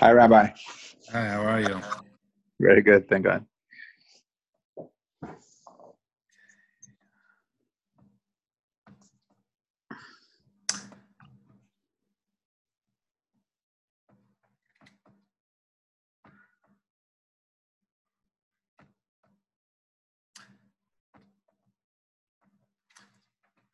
Hi, 0.00 0.12
Rabbi. 0.12 0.48
Hi, 1.12 1.28
how 1.28 1.42
are 1.46 1.60
you? 1.60 1.80
Very 2.60 2.82
good, 2.82 3.08
thank 3.08 3.24
God. 3.24 3.46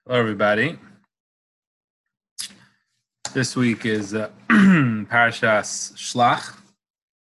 Hello, 0.06 0.20
everybody. 0.20 0.78
This 3.36 3.54
week 3.54 3.84
is 3.84 4.14
uh, 4.14 4.30
Parashas 4.50 5.92
Shlach, 5.92 6.56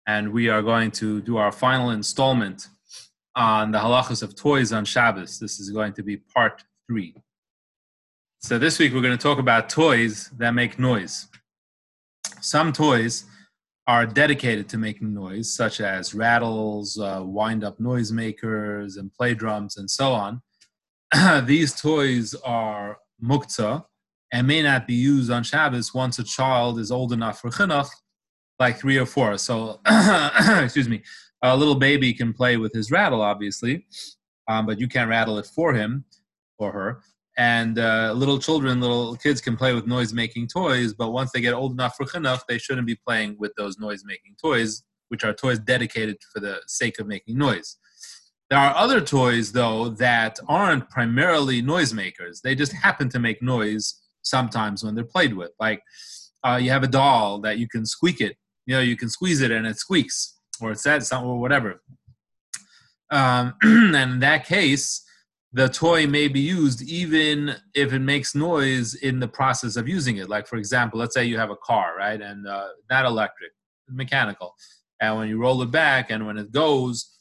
and 0.06 0.33
we 0.33 0.48
are 0.48 0.62
going 0.62 0.93
to 0.93 1.20
do 1.20 1.39
our 1.39 1.51
final 1.51 1.91
installment 1.91 2.69
on 3.34 3.73
the 3.73 3.79
halachas 3.79 4.23
of 4.23 4.37
toys 4.37 4.73
on 4.73 4.84
Shabbos. 4.84 5.41
This 5.41 5.59
is 5.59 5.70
going 5.70 5.95
to 5.95 6.05
be 6.05 6.19
part 6.19 6.62
three. 6.87 7.16
So 8.39 8.61
this 8.61 8.79
week 8.79 8.95
we're 8.95 9.03
going 9.03 9.19
to 9.19 9.20
talk 9.20 9.41
about 9.41 9.69
toys 9.69 10.30
that 10.37 10.53
make 10.53 10.79
noise. 10.79 11.27
Some 12.41 12.73
toys 12.73 13.25
are 13.89 14.06
dedicated 14.06 14.69
to 14.69 14.78
making 14.78 15.12
noise, 15.12 15.53
such 15.53 15.80
as 15.80 16.15
rattles, 16.15 16.97
uh, 16.97 17.23
wind-up 17.25 17.80
noisemakers, 17.80 18.98
and 18.98 19.12
play 19.12 19.34
drums, 19.34 19.78
and 19.78 19.91
so 19.91 20.12
on. 20.12 20.42
these 21.45 21.75
toys 21.75 22.36
are 22.45 22.98
muktzah 23.20 23.84
and 24.33 24.47
may 24.47 24.62
not 24.62 24.87
be 24.87 24.95
used 24.95 25.31
on 25.31 25.43
Shabbos 25.43 25.95
once 25.95 26.19
a 26.19 26.25
child 26.25 26.79
is 26.79 26.91
old 26.91 27.12
enough 27.12 27.41
for 27.41 27.51
chinuch, 27.51 27.89
like 28.59 28.79
three 28.79 28.98
or 28.98 29.07
four. 29.07 29.39
So, 29.39 29.81
excuse 30.62 30.89
me, 30.89 31.03
a 31.43 31.57
little 31.57 31.75
baby 31.75 32.12
can 32.12 32.33
play 32.33 32.57
with 32.57 32.73
his 32.73 32.91
rattle, 32.91 33.23
obviously, 33.23 33.87
um, 34.48 34.67
but 34.67 34.81
you 34.81 34.89
can't 34.89 35.09
rattle 35.09 35.39
it 35.39 35.47
for 35.47 35.73
him 35.73 36.05
or 36.59 36.73
her. 36.73 37.01
And 37.37 37.79
uh, 37.79 38.12
little 38.17 38.39
children, 38.39 38.81
little 38.81 39.15
kids 39.17 39.41
can 39.41 39.57
play 39.57 39.73
with 39.73 39.87
noise-making 39.87 40.48
toys, 40.48 40.92
but 40.92 41.13
once 41.13 41.31
they 41.31 41.41
get 41.41 41.55
old 41.55 41.73
enough 41.73 41.95
for 41.97 42.05
chinuch, 42.05 42.41
they 42.48 42.59
shouldn't 42.59 42.87
be 42.87 42.97
playing 42.97 43.37
with 43.39 43.53
those 43.57 43.79
noise-making 43.79 44.35
toys, 44.42 44.83
which 45.09 45.25
are 45.25 45.33
toys 45.33 45.61
dedicated 45.61 46.17
for 46.35 46.41
the 46.41 46.61
sake 46.67 46.98
of 46.98 47.07
making 47.07 47.39
noise. 47.39 47.77
There 48.51 48.59
are 48.59 48.75
other 48.75 49.01
toys, 49.01 49.53
though, 49.53 49.91
that 49.91 50.41
aren't 50.48 50.91
primarily 50.91 51.63
noisemakers. 51.63 52.41
They 52.42 52.57
just 52.57 52.73
happen 52.73 53.09
to 53.11 53.20
make 53.20 53.41
noise 53.41 53.95
sometimes 54.29 54.84
when 54.84 54.95
they're 54.95 55.05
played 55.05 55.34
with. 55.34 55.51
Like 55.59 55.83
uh, 56.45 56.59
you 56.61 56.71
have 56.71 56.83
a 56.83 56.89
doll 56.89 57.41
that 57.41 57.59
you 57.59 57.69
can 57.69 57.87
squeak 57.87 58.21
it. 58.21 58.37
You 58.67 58.75
know, 58.75 58.81
you 58.81 58.97
can 58.97 59.09
squeeze 59.09 59.41
it 59.41 59.51
and 59.51 59.67
it 59.67 59.79
squeaks, 59.79 60.35
or 60.61 60.73
it 60.73 60.79
says 60.79 61.09
something, 61.09 61.29
or 61.29 61.41
whatever. 61.41 61.81
Um, 63.11 63.55
and 63.62 63.97
in 63.97 64.20
that 64.20 64.47
case, 64.47 65.05
the 65.53 65.69
toy 65.69 66.07
may 66.07 66.29
be 66.29 66.41
used 66.41 66.83
even 66.83 67.55
if 67.75 67.93
it 67.93 68.01
makes 68.01 68.35
noise 68.35 68.95
in 68.95 69.19
the 69.19 69.29
process 69.29 69.77
of 69.77 69.89
using 69.89 70.19
it. 70.19 70.29
Like, 70.29 70.47
for 70.47 70.57
example, 70.57 70.98
let's 70.98 71.15
say 71.15 71.25
you 71.25 71.39
have 71.39 71.51
a 71.51 71.57
car, 71.57 71.95
right? 71.97 72.20
And 72.20 72.47
uh, 72.47 72.69
not 72.91 73.07
electric, 73.07 73.53
mechanical. 73.89 74.55
And 75.01 75.17
when 75.17 75.29
you 75.29 75.39
roll 75.39 75.63
it 75.63 75.70
back 75.70 76.11
and 76.11 76.27
when 76.27 76.37
it 76.37 76.53
goes, 76.53 77.17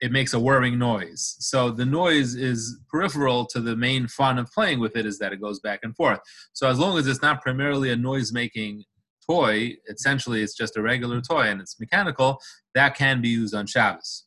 it 0.00 0.12
makes 0.12 0.32
a 0.32 0.38
whirring 0.38 0.78
noise. 0.78 1.36
So 1.40 1.70
the 1.70 1.84
noise 1.84 2.34
is 2.34 2.78
peripheral 2.88 3.46
to 3.46 3.60
the 3.60 3.76
main 3.76 4.06
fun 4.06 4.38
of 4.38 4.50
playing 4.52 4.80
with 4.80 4.96
it 4.96 5.06
is 5.06 5.18
that 5.18 5.32
it 5.32 5.40
goes 5.40 5.60
back 5.60 5.80
and 5.82 5.94
forth. 5.96 6.20
So 6.52 6.68
as 6.68 6.78
long 6.78 6.98
as 6.98 7.06
it's 7.06 7.22
not 7.22 7.42
primarily 7.42 7.90
a 7.90 7.96
noise 7.96 8.32
making 8.32 8.84
toy, 9.28 9.74
essentially 9.88 10.42
it's 10.42 10.56
just 10.56 10.76
a 10.76 10.82
regular 10.82 11.20
toy 11.20 11.48
and 11.48 11.60
it's 11.60 11.80
mechanical, 11.80 12.40
that 12.74 12.94
can 12.94 13.20
be 13.20 13.28
used 13.28 13.54
on 13.54 13.66
Shabbos. 13.66 14.24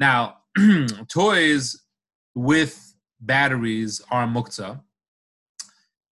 Now, 0.00 0.38
toys 1.08 1.80
with 2.34 2.94
batteries 3.20 4.00
are 4.10 4.26
muktzah, 4.26 4.80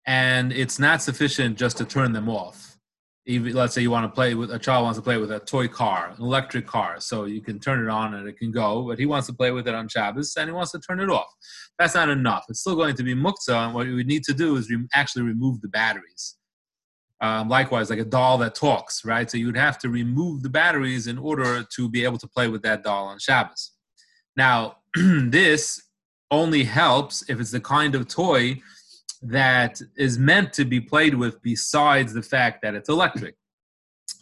and 0.05 0.53
it's 0.53 0.79
not 0.79 1.01
sufficient 1.01 1.57
just 1.57 1.77
to 1.77 1.85
turn 1.85 2.13
them 2.13 2.29
off 2.29 2.66
even 3.27 3.53
let's 3.53 3.75
say 3.75 3.81
you 3.81 3.91
want 3.91 4.05
to 4.05 4.15
play 4.15 4.35
with 4.35 4.51
a 4.51 4.57
child 4.57 4.85
wants 4.85 4.97
to 4.97 5.03
play 5.03 5.17
with 5.17 5.31
a 5.31 5.39
toy 5.39 5.67
car, 5.67 6.13
an 6.15 6.23
electric 6.23 6.65
car, 6.65 6.95
so 6.99 7.25
you 7.25 7.41
can 7.41 7.59
turn 7.59 7.83
it 7.83 7.89
on 7.89 8.13
and 8.13 8.27
it 8.27 8.37
can 8.37 8.51
go, 8.51 8.87
but 8.87 8.97
he 8.97 9.05
wants 9.05 9.27
to 9.27 9.33
play 9.33 9.51
with 9.51 9.67
it 9.67 9.75
on 9.75 9.89
Shabbos 9.89 10.33
and 10.37 10.49
he 10.49 10.53
wants 10.53 10.71
to 10.71 10.79
turn 10.79 11.01
it 11.01 11.09
off. 11.09 11.27
That's 11.77 11.93
not 11.93 12.07
enough. 12.07 12.45
It's 12.47 12.61
still 12.61 12.77
going 12.77 12.95
to 12.95 13.03
be 13.03 13.13
muktzah, 13.13 13.65
and 13.65 13.73
what 13.73 13.85
we 13.85 14.03
need 14.05 14.23
to 14.23 14.33
do 14.33 14.55
is 14.55 14.69
re- 14.69 14.87
actually 14.93 15.23
remove 15.23 15.59
the 15.59 15.67
batteries. 15.67 16.37
Um, 17.19 17.49
likewise, 17.49 17.89
like 17.89 17.99
a 17.99 18.05
doll 18.05 18.37
that 18.39 18.55
talks, 18.55 19.03
right? 19.03 19.29
So 19.29 19.37
you 19.37 19.47
would 19.47 19.57
have 19.57 19.77
to 19.79 19.89
remove 19.89 20.41
the 20.41 20.49
batteries 20.49 21.07
in 21.07 21.17
order 21.17 21.63
to 21.75 21.89
be 21.89 22.05
able 22.05 22.19
to 22.19 22.27
play 22.27 22.47
with 22.47 22.61
that 22.61 22.83
doll 22.83 23.07
on 23.07 23.19
Shabbos. 23.19 23.71
Now, 24.37 24.77
this 24.95 25.81
only 26.31 26.63
helps 26.63 27.29
if 27.29 27.39
it's 27.41 27.51
the 27.51 27.59
kind 27.59 27.93
of 27.93 28.07
toy 28.07 28.61
that 29.21 29.81
is 29.97 30.17
meant 30.17 30.53
to 30.53 30.65
be 30.65 30.79
played 30.79 31.15
with 31.15 31.41
besides 31.41 32.13
the 32.13 32.21
fact 32.21 32.61
that 32.61 32.75
it's 32.75 32.89
electric. 32.89 33.35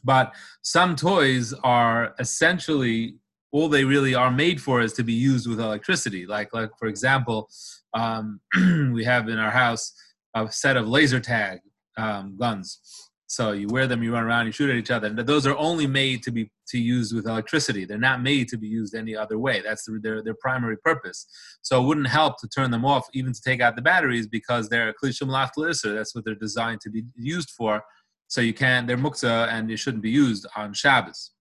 But 0.04 0.34
some 0.62 0.96
toys 0.96 1.54
are 1.64 2.16
essentially 2.20 3.16
all 3.52 3.70
they 3.70 3.86
really 3.86 4.14
are 4.14 4.32
made 4.32 4.62
for 4.62 4.82
is 4.82 4.94
to 4.94 5.04
be 5.04 5.14
used 5.14 5.48
with 5.48 5.60
electricity. 5.60 6.26
Like, 6.26 6.54
like 6.54 6.72
for 6.78 6.88
example, 6.88 7.50
um, 7.94 8.42
we 8.94 9.04
have 9.06 9.30
in 9.30 9.40
our 9.40 9.52
house 9.52 9.94
a 10.34 10.52
set 10.52 10.76
of 10.76 10.88
laser 10.88 11.20
tag 11.20 11.60
um, 11.98 12.36
guns. 12.38 13.05
So 13.28 13.54
you 13.54 13.68
wear 13.68 13.88
them, 13.88 14.04
you 14.04 14.14
run 14.14 14.24
around, 14.24 14.46
you 14.46 14.52
shoot 14.52 14.70
at 14.70 14.76
each 14.76 14.92
other. 14.92 15.08
And 15.08 15.18
those 15.18 15.48
are 15.48 15.58
only 15.58 15.88
made 15.88 16.22
to 16.24 16.32
be 16.32 16.52
to 16.68 16.80
use 16.80 17.14
with 17.14 17.26
electricity. 17.26 17.84
They're 17.86 17.98
not 17.98 18.22
made 18.22 18.48
to 18.50 18.58
be 18.58 18.68
used 18.68 18.94
any 18.94 19.16
other 19.16 19.40
way. 19.40 19.62
That's 19.62 19.88
their 20.02 20.22
their 20.22 20.36
primary 20.36 20.78
purpose. 20.78 21.26
So 21.62 21.82
it 21.82 21.88
wouldn't 21.88 22.08
help 22.08 22.40
to 22.42 22.48
turn 22.48 22.72
them 22.72 22.86
off, 22.86 23.08
even 23.14 23.34
to 23.34 23.42
take 23.42 23.62
out 23.62 23.76
the 23.76 23.82
batteries, 23.82 24.28
because 24.28 24.70
they're 24.70 24.94
klishim 24.94 25.30
laftlisa. 25.30 25.96
That's 25.96 26.14
what 26.14 26.24
they're 26.24 26.36
designed 26.36 26.82
to 26.82 26.90
be 26.90 27.04
used 27.16 27.50
for. 27.52 27.84
So 28.28 28.42
you 28.42 28.54
can't. 28.54 28.88
They're 28.88 28.98
muktzah, 28.98 29.50
and 29.50 29.70
they 29.70 29.76
shouldn't 29.76 30.04
be 30.04 30.12
used 30.12 30.46
on 30.56 30.74
Shabbos. 30.74 31.32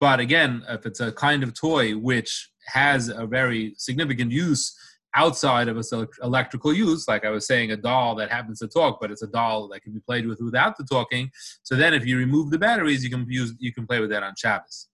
But 0.00 0.20
again, 0.20 0.62
if 0.68 0.86
it's 0.86 1.00
a 1.00 1.12
kind 1.12 1.42
of 1.42 1.52
toy 1.54 1.92
which 1.96 2.50
has 2.66 3.08
a 3.08 3.26
very 3.26 3.74
significant 3.76 4.30
use 4.30 4.76
outside 5.18 5.66
of 5.66 5.76
its 5.76 5.92
electrical 6.22 6.72
use, 6.72 7.08
like 7.08 7.24
I 7.24 7.30
was 7.30 7.44
saying, 7.44 7.72
a 7.72 7.76
doll 7.76 8.14
that 8.14 8.30
happens 8.30 8.60
to 8.60 8.68
talk, 8.68 8.98
but 9.00 9.10
it's 9.10 9.22
a 9.22 9.26
doll 9.26 9.66
that 9.68 9.82
can 9.82 9.92
be 9.92 9.98
played 9.98 10.26
with 10.28 10.40
without 10.40 10.76
the 10.76 10.84
talking. 10.84 11.28
So 11.64 11.74
then, 11.74 11.92
if 11.92 12.06
you 12.06 12.16
remove 12.16 12.50
the 12.50 12.58
batteries, 12.58 13.02
you 13.02 13.10
can 13.10 13.26
use 13.28 13.52
you 13.58 13.72
can 13.72 13.84
play 13.86 13.98
with 14.00 14.10
that 14.10 14.22
on 14.22 14.34
Shabbos. 14.38 14.88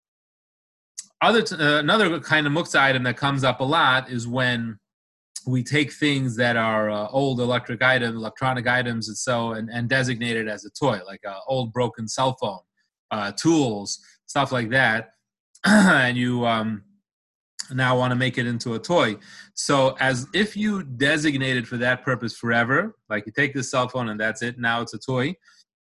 Other 1.20 1.42
t- 1.42 1.56
uh, 1.56 1.78
another 1.78 2.18
kind 2.20 2.46
of 2.46 2.54
muktzah 2.54 2.80
item 2.80 3.02
that 3.02 3.18
comes 3.18 3.44
up 3.44 3.60
a 3.60 3.64
lot 3.64 4.10
is 4.10 4.26
when 4.26 4.78
we 5.46 5.62
take 5.62 5.92
things 5.92 6.36
that 6.36 6.56
are 6.56 6.90
uh, 6.90 7.08
old 7.08 7.38
electric 7.38 7.82
items, 7.82 8.16
electronic 8.16 8.66
items, 8.66 9.08
and 9.08 9.18
so 9.18 9.52
and, 9.52 9.68
and 9.70 9.90
designate 9.90 10.36
it 10.36 10.48
as 10.48 10.64
a 10.64 10.70
toy, 10.70 11.00
like 11.06 11.20
an 11.24 11.34
old 11.46 11.70
broken 11.74 12.08
cell 12.08 12.34
phone, 12.40 12.64
uh, 13.10 13.30
tools, 13.32 14.00
stuff 14.24 14.52
like 14.52 14.70
that, 14.70 15.10
and 15.66 16.16
you. 16.16 16.46
Um, 16.46 16.82
now 17.70 17.96
want 17.96 18.10
to 18.10 18.16
make 18.16 18.38
it 18.38 18.46
into 18.46 18.74
a 18.74 18.78
toy. 18.78 19.16
So 19.54 19.96
as 20.00 20.26
if 20.34 20.56
you 20.56 20.82
designated 20.82 21.66
for 21.66 21.76
that 21.78 22.04
purpose 22.04 22.36
forever, 22.36 22.94
like 23.08 23.26
you 23.26 23.32
take 23.32 23.54
this 23.54 23.70
cell 23.70 23.88
phone 23.88 24.08
and 24.08 24.20
that's 24.20 24.42
it, 24.42 24.58
now 24.58 24.80
it's 24.82 24.94
a 24.94 24.98
toy. 24.98 25.34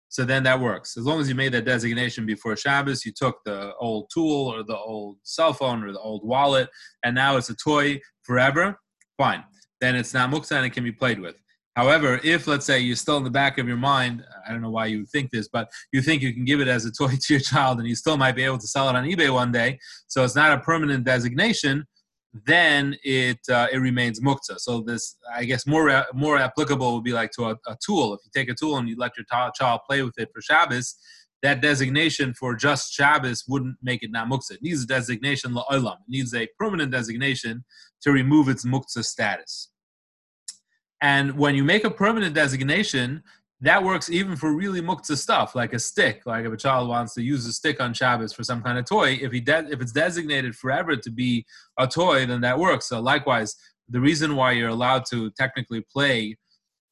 So 0.10 0.26
then 0.26 0.44
that 0.44 0.60
works. 0.60 0.98
As 0.98 1.06
long 1.06 1.22
as 1.22 1.30
you 1.30 1.36
made 1.36 1.52
that 1.52 1.66
designation 1.66 2.26
before 2.26 2.58
Shabbos, 2.58 3.06
you 3.06 3.14
took 3.16 3.38
the 3.46 3.74
old 3.76 4.10
tool 4.14 4.48
or 4.48 4.64
the 4.64 4.78
old 4.78 5.18
cell 5.24 5.54
phone 5.54 5.84
or 5.84 5.92
the 5.92 6.00
old 6.00 6.28
wallet, 6.28 6.68
and 7.04 7.14
now 7.14 7.38
it's 7.38 7.52
a 7.52 7.56
toy 7.56 8.02
forever, 8.24 8.80
fine. 9.18 9.44
Then 9.80 9.96
it's 9.96 10.14
not 10.14 10.32
muktzah 10.32 10.58
and 10.58 10.66
it 10.66 10.72
can 10.72 10.84
be 10.84 10.92
played 10.92 11.20
with. 11.20 11.36
However, 11.76 12.20
if 12.24 12.48
let's 12.48 12.66
say 12.66 12.80
you're 12.80 12.96
still 12.96 13.18
in 13.18 13.24
the 13.24 13.30
back 13.30 13.58
of 13.58 13.68
your 13.68 13.78
mind, 13.78 14.26
I 14.46 14.52
don't 14.52 14.62
know 14.62 14.72
why 14.72 14.88
you 14.88 15.06
think 15.06 15.32
this, 15.32 15.48
but 15.48 15.70
you 15.94 16.02
think 16.02 16.22
you 16.22 16.34
can 16.34 16.44
give 16.44 16.62
it 16.62 16.68
as 16.68 16.86
a 16.86 16.92
toy 16.98 17.10
to 17.10 17.34
your 17.34 17.40
child 17.40 17.80
and 17.80 17.88
you 17.88 17.96
still 17.96 18.18
might 18.18 18.36
be 18.36 18.44
able 18.44 18.58
to 18.58 18.68
sell 18.68 18.90
it 18.90 18.96
on 18.96 19.06
eBay 19.06 19.32
one 19.34 19.52
day, 19.52 19.80
so 20.08 20.24
it's 20.24 20.36
not 20.36 20.52
a 20.52 20.60
permanent 20.60 21.06
designation, 21.06 21.86
then 22.46 22.96
it 23.04 23.40
uh, 23.50 23.68
it 23.72 23.78
remains 23.78 24.20
muktzah. 24.20 24.60
So 24.60 24.82
this, 24.82 25.16
I 25.34 25.46
guess, 25.46 25.66
more 25.66 26.06
more 26.14 26.38
applicable 26.38 26.94
would 26.94 27.04
be 27.04 27.14
like 27.14 27.32
to 27.32 27.46
a, 27.46 27.58
a 27.68 27.78
tool. 27.84 28.14
If 28.14 28.20
you 28.24 28.32
take 28.34 28.50
a 28.50 28.56
tool 28.56 28.78
and 28.78 28.88
you 28.88 28.96
let 28.98 29.18
your 29.18 29.26
t- 29.26 29.52
child 29.56 29.82
play 29.88 30.04
with 30.04 30.14
it 30.18 30.30
for 30.34 30.42
Shabbos, 30.42 30.96
that 31.42 31.62
designation 31.62 32.34
for 32.34 32.56
just 32.56 32.94
Shabbos 32.94 33.46
wouldn't 33.48 33.78
make 33.82 34.04
it 34.04 34.12
not 34.12 34.30
muktzah. 34.30 34.52
It 34.52 34.62
needs 34.62 34.84
a 34.84 34.88
designation 34.88 35.54
la'olam. 35.54 35.94
It 35.94 36.10
needs 36.10 36.34
a 36.36 36.48
permanent 36.60 36.92
designation 36.92 37.64
to 38.02 38.12
remove 38.12 38.50
its 38.50 38.66
muktzah 38.66 39.06
status. 39.06 39.70
And 41.02 41.38
when 41.38 41.56
you 41.56 41.64
make 41.64 41.84
a 41.84 41.92
permanent 41.92 42.36
designation, 42.36 43.24
that 43.62 43.84
works 43.84 44.10
even 44.10 44.36
for 44.36 44.54
really 44.54 44.82
muktzah 44.82 45.18
stuff, 45.18 45.54
like 45.54 45.74
a 45.74 45.80
stick. 45.80 46.22
Like 46.26 46.46
if 46.46 46.54
a 46.54 46.58
child 46.58 46.88
wants 46.88 47.14
to 47.16 47.22
use 47.22 47.46
a 47.46 47.52
stick 47.52 47.82
on 47.82 47.94
Shabbos 47.94 48.32
for 48.32 48.44
some 48.44 48.62
kind 48.62 48.78
of 48.78 48.86
toy, 48.86 49.20
if 49.22 49.32
he 49.32 49.42
de- 49.42 49.70
if 49.70 49.82
it's 49.82 49.92
designated 49.92 50.56
forever 50.56 50.96
to 50.96 51.12
be 51.12 51.46
a 51.78 51.88
toy, 51.88 52.26
then 52.26 52.42
that 52.42 52.58
works. 52.58 52.88
So 52.88 53.02
likewise, 53.02 53.56
the 53.90 54.00
reason 54.00 54.36
why 54.36 54.54
you're 54.54 54.70
allowed 54.70 55.06
to 55.08 55.30
technically 55.32 55.82
play 55.82 56.38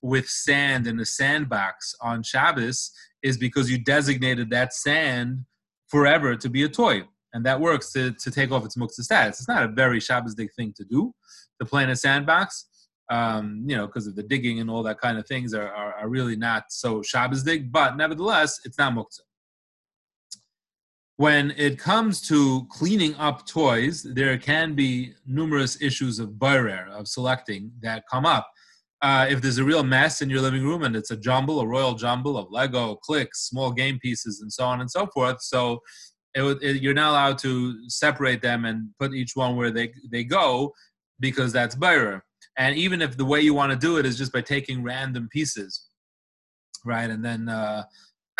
with 0.02 0.28
sand 0.28 0.88
in 0.88 1.00
a 1.00 1.06
sandbox 1.06 1.96
on 2.02 2.24
Shabbos 2.24 2.92
is 3.24 3.38
because 3.38 3.72
you 3.72 3.78
designated 3.78 4.50
that 4.50 4.74
sand 4.74 5.46
forever 5.88 6.36
to 6.36 6.50
be 6.50 6.64
a 6.64 6.70
toy. 6.70 7.04
And 7.34 7.46
that 7.46 7.60
works 7.60 7.92
to, 7.94 8.12
to 8.12 8.32
take 8.32 8.52
off 8.52 8.66
its 8.66 8.76
muktzah 8.76 9.04
status. 9.04 9.40
It's 9.40 9.48
not 9.48 9.64
a 9.64 9.68
very 9.68 10.00
Shabbosdik 10.00 10.54
thing 10.56 10.74
to 10.78 10.84
do, 10.84 11.14
to 11.60 11.66
play 11.66 11.84
in 11.84 11.90
a 11.90 11.96
sandbox, 11.96 12.66
um, 13.10 13.64
you 13.66 13.76
know, 13.76 13.88
because 13.88 14.08
of 14.08 14.16
the 14.16 14.24
digging 14.24 14.60
and 14.60 14.70
all 14.70 14.84
that 14.84 15.00
kind 15.00 15.18
of 15.18 15.28
things 15.28 15.54
are, 15.54 15.70
are, 15.70 15.94
are 15.96 16.10
really 16.10 16.36
not 16.36 16.66
so 16.70 17.02
Shabbosdik, 17.02 17.72
but 17.72 17.98
nevertheless, 17.98 18.60
it's 18.66 18.78
not 18.78 18.94
muktzah 18.94 19.22
when 21.18 21.52
it 21.58 21.80
comes 21.80 22.22
to 22.22 22.66
cleaning 22.70 23.16
up 23.16 23.46
toys, 23.48 24.04
there 24.04 24.38
can 24.38 24.76
be 24.76 25.14
numerous 25.26 25.82
issues 25.82 26.20
of 26.20 26.40
barer, 26.40 26.88
of 26.92 27.08
selecting, 27.08 27.72
that 27.82 28.04
come 28.10 28.26
up. 28.26 28.48
Uh, 29.02 29.26
if 29.30 29.42
there's 29.42 29.58
a 29.58 29.64
real 29.64 29.84
mess 29.84 30.22
in 30.22 30.30
your 30.30 30.42
living 30.42 30.64
room 30.64 30.84
and 30.84 30.96
it's 30.96 31.12
a 31.12 31.18
jumble, 31.18 31.60
a 31.60 31.68
royal 31.68 31.96
jumble 31.96 32.38
of 32.38 32.52
Lego, 32.52 32.96
clicks, 32.96 33.48
small 33.48 33.72
game 33.72 34.00
pieces, 34.00 34.42
and 34.42 34.54
so 34.54 34.64
on 34.66 34.80
and 34.80 34.90
so 34.90 35.08
forth, 35.08 35.42
so 35.42 35.80
it, 36.36 36.44
it, 36.62 36.82
you're 36.84 36.94
not 36.94 37.12
allowed 37.12 37.38
to 37.40 37.90
separate 37.90 38.42
them 38.44 38.66
and 38.66 38.90
put 39.00 39.14
each 39.14 39.36
one 39.36 39.56
where 39.56 39.72
they, 39.72 39.92
they 40.12 40.24
go 40.24 40.72
because 41.20 41.52
that's 41.52 41.76
barer. 41.76 42.24
And 42.58 42.76
even 42.76 43.02
if 43.02 43.18
the 43.18 43.26
way 43.26 43.42
you 43.42 43.54
want 43.54 43.72
to 43.72 43.78
do 43.78 43.98
it 43.98 44.06
is 44.06 44.18
just 44.18 44.34
by 44.34 44.42
taking 44.42 44.84
random 44.84 45.30
pieces, 45.32 45.86
right, 46.84 47.10
and 47.10 47.24
then 47.24 47.50
uh, 47.50 47.84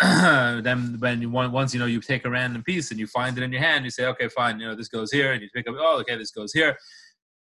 then 0.00 0.96
when 0.98 1.22
you 1.22 1.30
want, 1.30 1.52
once 1.52 1.72
you 1.72 1.80
know 1.80 1.86
you 1.86 2.00
take 2.00 2.24
a 2.24 2.30
random 2.30 2.62
piece 2.62 2.90
and 2.90 3.00
you 3.00 3.06
find 3.06 3.38
it 3.38 3.44
in 3.44 3.52
your 3.52 3.62
hand, 3.62 3.84
you 3.84 3.90
say, 3.90 4.06
okay, 4.06 4.28
fine, 4.28 4.58
you 4.58 4.66
know 4.66 4.74
this 4.74 4.88
goes 4.88 5.12
here, 5.12 5.32
and 5.32 5.42
you 5.42 5.48
pick 5.54 5.68
up, 5.68 5.76
oh, 5.78 6.00
okay, 6.00 6.16
this 6.16 6.30
goes 6.30 6.52
here. 6.52 6.76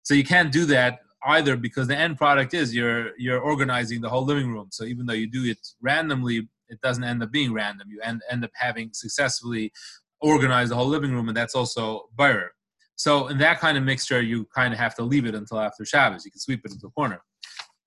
So 0.03 0.15
you 0.15 0.25
can't 0.25 0.53
do 0.53 0.65
that 0.67 1.01
either 1.27 1.57
because 1.57 1.89
the 1.89 1.97
end 1.97 2.17
product 2.17 2.55
is 2.55 2.75
you're 2.75 3.13
you're 3.19 3.41
organizing 3.41 4.01
the 4.01 4.09
whole 4.09 4.25
living 4.25 4.53
room. 4.53 4.69
So 4.71 4.85
even 4.85 5.07
though 5.07 5.15
you 5.15 5.31
do 5.31 5.45
it 5.45 5.59
randomly, 5.81 6.49
it 6.69 6.81
doesn't 6.83 7.05
end 7.05 7.23
up 7.23 7.31
being 7.31 7.53
random. 7.53 7.89
You 7.91 8.01
end 8.03 8.23
end 8.31 8.45
up 8.45 8.51
having 8.55 8.91
successfully 8.93 9.73
organized 10.21 10.71
the 10.71 10.77
whole 10.77 10.87
living 10.87 11.13
room, 11.13 11.29
and 11.29 11.37
that's 11.37 11.55
also 11.55 12.09
better. 12.17 12.53
So 13.01 13.29
in 13.29 13.39
that 13.39 13.61
kind 13.61 13.79
of 13.79 13.85
mixture, 13.85 14.21
you 14.21 14.47
kind 14.55 14.75
of 14.75 14.79
have 14.79 14.95
to 14.97 15.03
leave 15.03 15.25
it 15.25 15.35
until 15.35 15.59
after 15.59 15.87
Shabbos. 15.87 16.27
You 16.27 16.31
can 16.31 16.39
sweep 16.39 16.61
it 16.67 16.73
into 16.73 16.89
a 16.89 16.91
corner. 16.91 17.23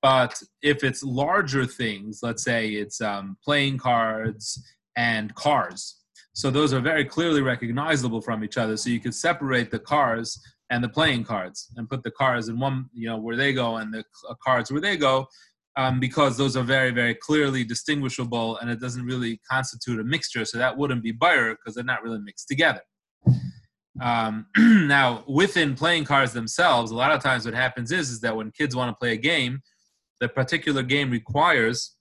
But 0.01 0.41
if 0.63 0.83
it's 0.83 1.03
larger 1.03 1.67
things, 1.67 2.21
let's 2.23 2.41
say 2.41 2.69
it's 2.69 2.99
um, 2.99 3.37
playing 3.45 3.77
cards 3.77 4.59
and 4.97 5.33
cars, 5.35 5.99
so 6.33 6.49
those 6.49 6.73
are 6.73 6.79
very 6.79 7.05
clearly 7.05 7.43
recognizable 7.43 8.21
from 8.21 8.43
each 8.43 8.57
other. 8.57 8.75
So 8.75 8.89
you 8.89 8.99
could 8.99 9.13
separate 9.13 9.69
the 9.69 9.77
cars 9.77 10.41
and 10.71 10.83
the 10.83 10.89
playing 10.89 11.25
cards 11.25 11.71
and 11.77 11.87
put 11.87 12.01
the 12.01 12.09
cars 12.09 12.49
in 12.49 12.59
one, 12.59 12.89
you 12.91 13.07
know, 13.07 13.17
where 13.17 13.37
they 13.37 13.53
go 13.53 13.77
and 13.77 13.93
the 13.93 14.03
uh, 14.27 14.33
cards 14.43 14.71
where 14.71 14.81
they 14.81 14.97
go, 14.97 15.27
um, 15.77 15.99
because 15.99 16.37
those 16.37 16.57
are 16.57 16.63
very, 16.63 16.89
very 16.89 17.13
clearly 17.13 17.63
distinguishable 17.63 18.57
and 18.57 18.71
it 18.71 18.79
doesn't 18.79 19.05
really 19.05 19.39
constitute 19.47 19.99
a 19.99 20.03
mixture. 20.03 20.43
So 20.43 20.57
that 20.57 20.75
wouldn't 20.75 21.03
be 21.03 21.11
buyer 21.11 21.51
because 21.51 21.75
they're 21.75 21.83
not 21.83 22.01
really 22.01 22.19
mixed 22.19 22.47
together. 22.47 22.81
Um, 24.01 24.47
now, 24.57 25.23
within 25.27 25.75
playing 25.75 26.05
cards 26.05 26.33
themselves, 26.33 26.91
a 26.91 26.95
lot 26.95 27.11
of 27.11 27.21
times 27.21 27.45
what 27.45 27.53
happens 27.53 27.91
is, 27.91 28.09
is 28.09 28.19
that 28.21 28.35
when 28.35 28.51
kids 28.51 28.75
want 28.75 28.89
to 28.89 28.99
play 28.99 29.13
a 29.13 29.17
game, 29.17 29.61
the 30.19 30.29
particular 30.29 30.83
game 30.83 31.09
requires 31.09 31.95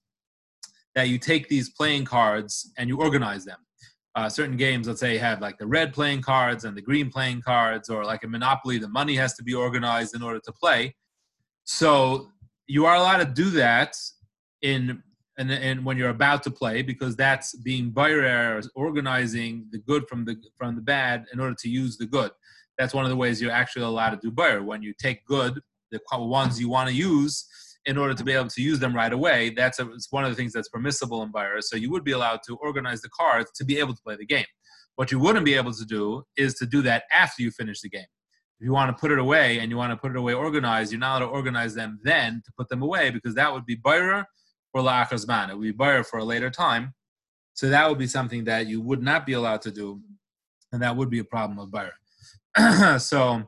that 0.95 1.09
you 1.09 1.19
take 1.19 1.49
these 1.49 1.71
playing 1.71 2.05
cards 2.05 2.73
and 2.79 2.89
you 2.89 2.99
organize 2.99 3.45
them. 3.45 3.59
Uh, 4.15 4.29
certain 4.29 4.57
games, 4.57 4.87
let's 4.87 5.01
say, 5.01 5.17
have 5.17 5.41
like 5.41 5.57
the 5.57 5.67
red 5.67 5.93
playing 5.95 6.21
cards 6.21 6.65
and 6.65 6.77
the 6.77 6.83
green 6.83 7.11
playing 7.11 7.41
cards, 7.41 7.89
or 7.89 8.05
like 8.05 8.25
a 8.25 8.29
Monopoly, 8.29 8.79
the 8.79 8.89
money 8.89 9.17
has 9.17 9.35
to 9.35 9.43
be 9.43 9.55
organized 9.55 10.15
in 10.15 10.23
order 10.23 10.41
to 10.45 10.53
play. 10.53 10.95
So 11.65 12.29
you 12.67 12.85
are 12.85 12.97
allowed 12.97 13.19
to 13.19 13.25
do 13.25 13.51
that 13.51 13.97
in 14.61 15.03
and, 15.51 15.63
and 15.63 15.85
when 15.85 15.97
you're 15.97 16.11
about 16.11 16.43
to 16.45 16.51
play 16.51 16.83
because 16.83 17.17
that's 17.17 17.55
being 17.57 17.91
buyer 17.91 18.61
organizing 18.75 19.67
the 19.71 19.79
good 19.79 20.09
from 20.09 20.25
the 20.25 20.37
from 20.57 20.77
the 20.77 20.83
bad 20.83 21.27
in 21.33 21.41
order 21.41 21.57
to 21.61 21.69
use 21.69 21.97
the 21.97 22.07
good. 22.07 22.31
That's 22.79 22.95
one 22.95 23.05
of 23.05 23.11
the 23.11 23.17
ways 23.17 23.41
you're 23.41 23.51
actually 23.51 23.85
allowed 23.85 24.11
to 24.11 24.17
do 24.17 24.31
buyer. 24.31 24.63
When 24.63 24.83
you 24.83 24.95
take 24.99 25.25
good, 25.27 25.61
the 25.91 26.01
ones 26.13 26.61
you 26.61 26.69
want 26.69 26.89
to 26.89 26.95
use, 26.95 27.47
in 27.87 27.99
order 27.99 28.15
to 28.15 28.25
be 28.25 28.33
able 28.33 28.49
to 28.49 28.63
use 28.63 28.79
them 28.79 28.95
right 28.95 29.13
away. 29.13 29.51
That's 29.51 29.79
a, 29.79 29.91
it's 29.93 30.11
one 30.11 30.25
of 30.25 30.31
the 30.31 30.37
things 30.37 30.53
that's 30.53 30.69
permissible 30.69 31.23
in 31.23 31.31
buyers. 31.31 31.69
So 31.69 31.77
you 31.77 31.91
would 31.91 32.05
be 32.05 32.13
allowed 32.13 32.41
to 32.47 32.57
organize 32.57 33.03
the 33.03 33.09
cards 33.09 33.51
to 33.57 33.65
be 33.65 33.79
able 33.79 33.95
to 33.95 34.03
play 34.03 34.17
the 34.17 34.27
game. 34.27 34.47
What 34.97 35.11
you 35.11 35.19
wouldn't 35.19 35.45
be 35.45 35.55
able 35.55 35.73
to 35.73 35.85
do 35.85 36.23
is 36.37 36.55
to 36.55 36.67
do 36.67 36.83
that 36.83 37.05
after 37.13 37.43
you 37.43 37.51
finish 37.51 37.81
the 37.81 37.89
game. 37.89 38.07
If 38.61 38.67
you 38.67 38.73
want 38.73 38.97
to 38.97 39.01
put 39.01 39.11
it 39.11 39.19
away 39.19 39.59
and 39.59 39.71
you 39.71 39.77
want 39.77 39.91
to 39.91 39.97
put 39.97 40.13
it 40.13 40.17
away 40.17 40.35
organized, 40.35 40.93
you're 40.93 41.01
not 41.01 41.23
allowed 41.23 41.31
to 41.31 41.35
organize 41.35 41.75
them 41.75 41.99
then 42.05 42.43
to 42.45 42.53
put 42.57 42.69
them 42.69 42.83
away 42.83 43.11
because 43.11 43.35
that 43.35 43.53
would 43.53 43.67
be 43.67 43.75
buyer 43.75 44.25
for 44.73 44.81
la'achazman. 44.81 45.51
It 45.51 45.55
would 45.55 45.63
be 45.63 45.71
buyer 45.71 46.03
for 46.03 46.19
a 46.19 46.25
later 46.25 46.51
time. 46.51 46.95
So 47.55 47.69
that 47.69 47.89
would 47.89 47.99
be 47.99 48.07
something 48.07 48.45
that 48.45 48.67
you 48.67 48.81
would 48.81 49.03
not 49.03 49.27
be 49.27 49.35
allowed 49.35 49.63
to 49.63 49.71
do, 49.71 50.01
and 50.73 50.83
that 50.83 50.97
would 50.97 51.11
be 51.11 51.19
a 51.19 51.25
problem 51.25 51.59
of 51.59 51.71
buyer. 51.71 51.93
so 52.99 53.43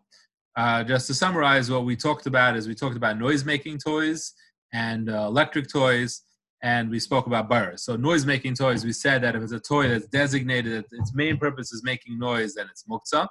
uh, 0.56 0.84
just 0.84 1.06
to 1.06 1.14
summarize 1.14 1.70
what 1.70 1.84
we 1.84 1.96
talked 1.96 2.26
about 2.26 2.56
is 2.56 2.68
we 2.68 2.74
talked 2.74 2.96
about 2.96 3.18
noise 3.18 3.44
making 3.44 3.78
toys 3.78 4.34
and 4.72 5.10
uh, 5.10 5.26
electric 5.26 5.68
toys 5.68 6.22
and 6.62 6.88
we 6.90 6.98
spoke 6.98 7.26
about 7.26 7.48
bars 7.48 7.82
so 7.82 7.96
noise 7.96 8.24
making 8.24 8.54
toys 8.54 8.84
we 8.84 8.92
said 8.92 9.22
that 9.22 9.36
if 9.36 9.42
it's 9.42 9.52
a 9.52 9.60
toy 9.60 9.88
that's 9.88 10.06
designated 10.06 10.72
that 10.72 10.98
its 10.98 11.14
main 11.14 11.36
purpose 11.36 11.72
is 11.72 11.82
making 11.84 12.18
noise 12.18 12.54
then 12.54 12.66
it's 12.70 12.84
muktzah 12.84 13.26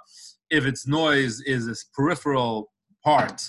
if 0.50 0.66
its 0.66 0.86
noise 0.86 1.42
is 1.42 1.68
a 1.68 1.75
peripheral 1.95 2.72
part 3.04 3.42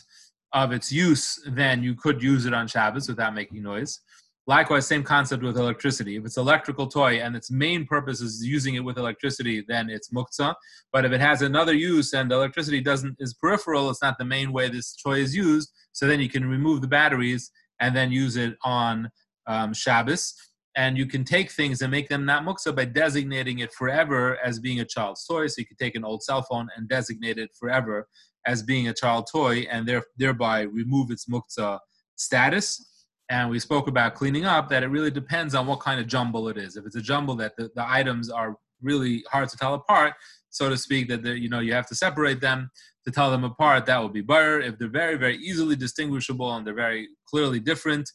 of 0.52 0.72
its 0.72 0.90
use 0.90 1.42
then 1.48 1.82
you 1.82 1.94
could 1.94 2.22
use 2.22 2.46
it 2.46 2.54
on 2.54 2.66
Shabbos 2.66 3.08
without 3.08 3.34
making 3.34 3.62
noise 3.62 4.00
Likewise, 4.46 4.86
same 4.86 5.02
concept 5.02 5.42
with 5.42 5.56
electricity. 5.56 6.16
If 6.16 6.26
it's 6.26 6.36
electrical 6.36 6.86
toy 6.86 7.20
and 7.20 7.34
its 7.34 7.50
main 7.50 7.86
purpose 7.86 8.20
is 8.20 8.44
using 8.44 8.74
it 8.74 8.84
with 8.84 8.98
electricity, 8.98 9.64
then 9.66 9.88
it's 9.88 10.10
muktzah. 10.10 10.54
But 10.92 11.06
if 11.06 11.12
it 11.12 11.20
has 11.20 11.40
another 11.40 11.72
use 11.72 12.12
and 12.12 12.30
electricity 12.30 12.82
doesn't 12.82 13.16
is 13.18 13.32
peripheral, 13.32 13.88
it's 13.88 14.02
not 14.02 14.18
the 14.18 14.24
main 14.26 14.52
way 14.52 14.68
this 14.68 14.94
toy 14.96 15.20
is 15.20 15.34
used. 15.34 15.72
So 15.92 16.06
then 16.06 16.20
you 16.20 16.28
can 16.28 16.46
remove 16.46 16.82
the 16.82 16.88
batteries 16.88 17.50
and 17.80 17.96
then 17.96 18.12
use 18.12 18.36
it 18.36 18.56
on 18.62 19.10
um, 19.46 19.72
Shabbos. 19.72 20.34
And 20.76 20.98
you 20.98 21.06
can 21.06 21.24
take 21.24 21.50
things 21.50 21.80
and 21.80 21.90
make 21.90 22.08
them 22.08 22.26
not 22.26 22.44
muktzah 22.44 22.76
by 22.76 22.84
designating 22.84 23.60
it 23.60 23.72
forever 23.72 24.38
as 24.44 24.58
being 24.58 24.80
a 24.80 24.84
child's 24.84 25.24
toy. 25.24 25.46
So 25.46 25.60
you 25.60 25.66
could 25.66 25.78
take 25.78 25.94
an 25.94 26.04
old 26.04 26.22
cell 26.22 26.42
phone 26.42 26.68
and 26.76 26.86
designate 26.86 27.38
it 27.38 27.50
forever 27.58 28.08
as 28.44 28.62
being 28.62 28.88
a 28.88 28.94
child 28.94 29.26
toy, 29.30 29.60
and 29.70 29.88
there, 29.88 30.04
thereby 30.18 30.62
remove 30.62 31.10
its 31.10 31.26
muktzah 31.26 31.78
status 32.16 32.93
and 33.30 33.50
we 33.50 33.58
spoke 33.58 33.88
about 33.88 34.14
cleaning 34.14 34.44
up 34.44 34.68
that 34.68 34.82
it 34.82 34.88
really 34.88 35.10
depends 35.10 35.54
on 35.54 35.66
what 35.66 35.80
kind 35.80 36.00
of 36.00 36.06
jumble 36.06 36.48
it 36.48 36.58
is. 36.58 36.76
If 36.76 36.84
it's 36.86 36.96
a 36.96 37.00
jumble 37.00 37.34
that 37.36 37.56
the, 37.56 37.70
the 37.74 37.90
items 37.90 38.30
are 38.30 38.56
really 38.82 39.24
hard 39.30 39.48
to 39.48 39.56
tell 39.56 39.74
apart 39.74 40.14
so 40.50 40.68
to 40.68 40.76
speak 40.76 41.08
that 41.08 41.24
you 41.24 41.48
know 41.48 41.60
you 41.60 41.72
have 41.72 41.86
to 41.88 41.94
separate 41.94 42.40
them 42.40 42.70
to 43.04 43.10
tell 43.10 43.30
them 43.30 43.44
apart 43.44 43.86
that 43.86 44.02
would 44.02 44.12
be 44.12 44.20
better. 44.20 44.60
If 44.60 44.78
they're 44.78 44.88
very 44.88 45.16
very 45.16 45.36
easily 45.38 45.74
distinguishable 45.76 46.54
and 46.54 46.66
they're 46.66 46.74
very 46.74 47.08
clearly 47.26 47.60
different 47.60 48.10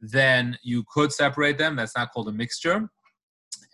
then 0.00 0.58
you 0.62 0.84
could 0.92 1.12
separate 1.12 1.58
them. 1.58 1.76
That's 1.76 1.96
not 1.96 2.10
called 2.12 2.28
a 2.28 2.32
mixture. 2.32 2.88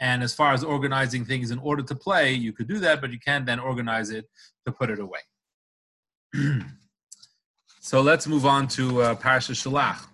And 0.00 0.23
as 0.23 0.35
far 0.35 0.52
as 0.52 0.64
organizing 0.64 1.25
things 1.25 1.50
in 1.50 1.59
order 1.59 1.83
to 1.83 1.95
play 1.95 2.33
you 2.33 2.52
could 2.52 2.69
do 2.69 2.78
that 2.78 3.00
but 3.00 3.11
you 3.11 3.19
can't 3.19 3.45
then 3.45 3.59
organize 3.59 4.11
it 4.11 4.26
to 4.66 4.73
put 4.73 4.90
it 4.90 5.00
away. 5.00 5.21
So 7.87 8.00
let's 8.00 8.26
move 8.26 8.45
on 8.45 8.66
to 8.71 9.00
uh, 9.00 9.14
Parsha 9.14 9.55
Shalach. 9.55 10.09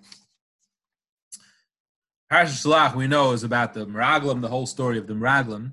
Parashat 2.32 2.64
Shalach 2.64 2.94
we 2.94 3.06
know 3.06 3.32
is 3.32 3.44
about 3.44 3.74
the 3.74 3.86
Meraglim, 3.86 4.40
the 4.40 4.48
whole 4.48 4.64
story 4.64 4.96
of 4.96 5.06
the 5.06 5.12
Meraglim. 5.12 5.72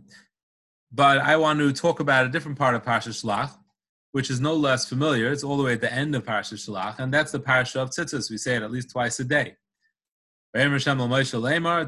But 0.92 1.20
I 1.20 1.38
want 1.38 1.60
to 1.60 1.72
talk 1.72 2.01
about 2.01 2.25
a 2.25 2.30
different 2.30 2.58
part 2.58 2.75
of 2.75 2.84
Parashat 2.84 3.24
Shalach, 3.24 3.51
which 4.12 4.30
is 4.30 4.42
no 4.42 4.56
less 4.56 4.86
familiar. 4.86 5.32
It's 5.32 5.46
all 5.46 5.56
the 5.56 5.63
way 5.63 5.72
at 5.72 5.80
the 5.80 5.94
end 5.94 6.18
of 6.18 6.25
Parashat 6.25 6.68
Shalach, 6.68 7.00
and 7.00 7.13
that's 7.13 7.32
the 7.32 7.39
Parashat 7.39 7.78
of 7.78 7.92
Tzitzis. 7.92 8.30
We 8.30 8.38
say 8.38 8.58
it 8.58 8.62
at 8.62 8.72
least 8.72 8.92
twice 8.92 9.22
a 9.22 9.24
day. 9.24 9.56
Dabra 10.54 10.74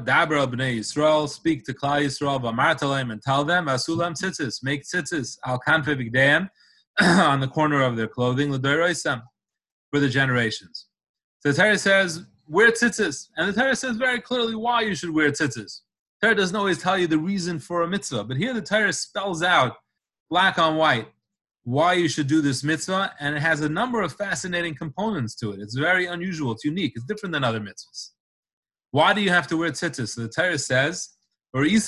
b'nei 0.00 0.78
Yisrael, 0.78 1.28
speak 1.28 1.66
to 1.66 1.74
Klal 1.74 2.06
Yisrael, 2.06 2.40
v'amartalem, 2.40 3.12
and 3.12 3.20
tell 3.20 3.44
them, 3.44 3.66
asulam 3.66 4.14
tzitzis, 4.14 4.62
make 4.62 4.84
tzitzis, 4.84 5.36
al 5.44 5.60
kanfe 5.60 5.84
v'gdeim, 5.84 6.48
on 7.00 7.40
the 7.40 7.48
corner 7.48 7.82
of 7.82 7.98
their 7.98 8.08
clothing, 8.08 8.50
l'doiroisem, 8.50 9.20
for 9.90 10.00
the 10.00 10.08
generations. 10.08 10.86
So 11.40 11.52
the 11.52 11.60
Torah 11.60 11.76
says, 11.76 12.24
wear 12.48 12.70
tzitzis. 12.70 13.28
And 13.36 13.48
the 13.48 13.52
Torah 13.58 13.76
says 13.76 13.96
very 13.96 14.20
clearly 14.20 14.54
why 14.54 14.82
you 14.82 14.94
should 14.94 15.10
wear 15.10 15.30
tzitzis. 15.30 15.80
The 16.20 16.28
Torah 16.28 16.34
doesn't 16.34 16.56
always 16.56 16.78
tell 16.78 16.98
you 16.98 17.06
the 17.06 17.18
reason 17.18 17.58
for 17.58 17.82
a 17.82 17.88
mitzvah, 17.88 18.24
but 18.24 18.36
here 18.36 18.54
the 18.54 18.62
Torah 18.62 18.92
spells 18.92 19.42
out 19.42 19.76
black 20.30 20.58
on 20.58 20.76
white 20.76 21.08
why 21.64 21.92
you 21.92 22.08
should 22.08 22.26
do 22.26 22.40
this 22.40 22.64
mitzvah, 22.64 23.12
and 23.20 23.36
it 23.36 23.40
has 23.40 23.60
a 23.60 23.68
number 23.68 24.02
of 24.02 24.12
fascinating 24.12 24.74
components 24.74 25.34
to 25.36 25.52
it. 25.52 25.60
It's 25.60 25.76
very 25.76 26.06
unusual, 26.06 26.50
it's 26.52 26.64
unique, 26.64 26.94
it's 26.96 27.04
different 27.04 27.32
than 27.32 27.44
other 27.44 27.60
mitzvahs. 27.60 28.10
Why 28.90 29.12
do 29.14 29.20
you 29.20 29.30
have 29.30 29.46
to 29.46 29.56
wear 29.56 29.70
tzitzis? 29.70 30.08
So 30.08 30.22
the 30.22 30.28
Torah 30.28 30.58
says, 30.58 31.10
or 31.54 31.64
you'll 31.64 31.80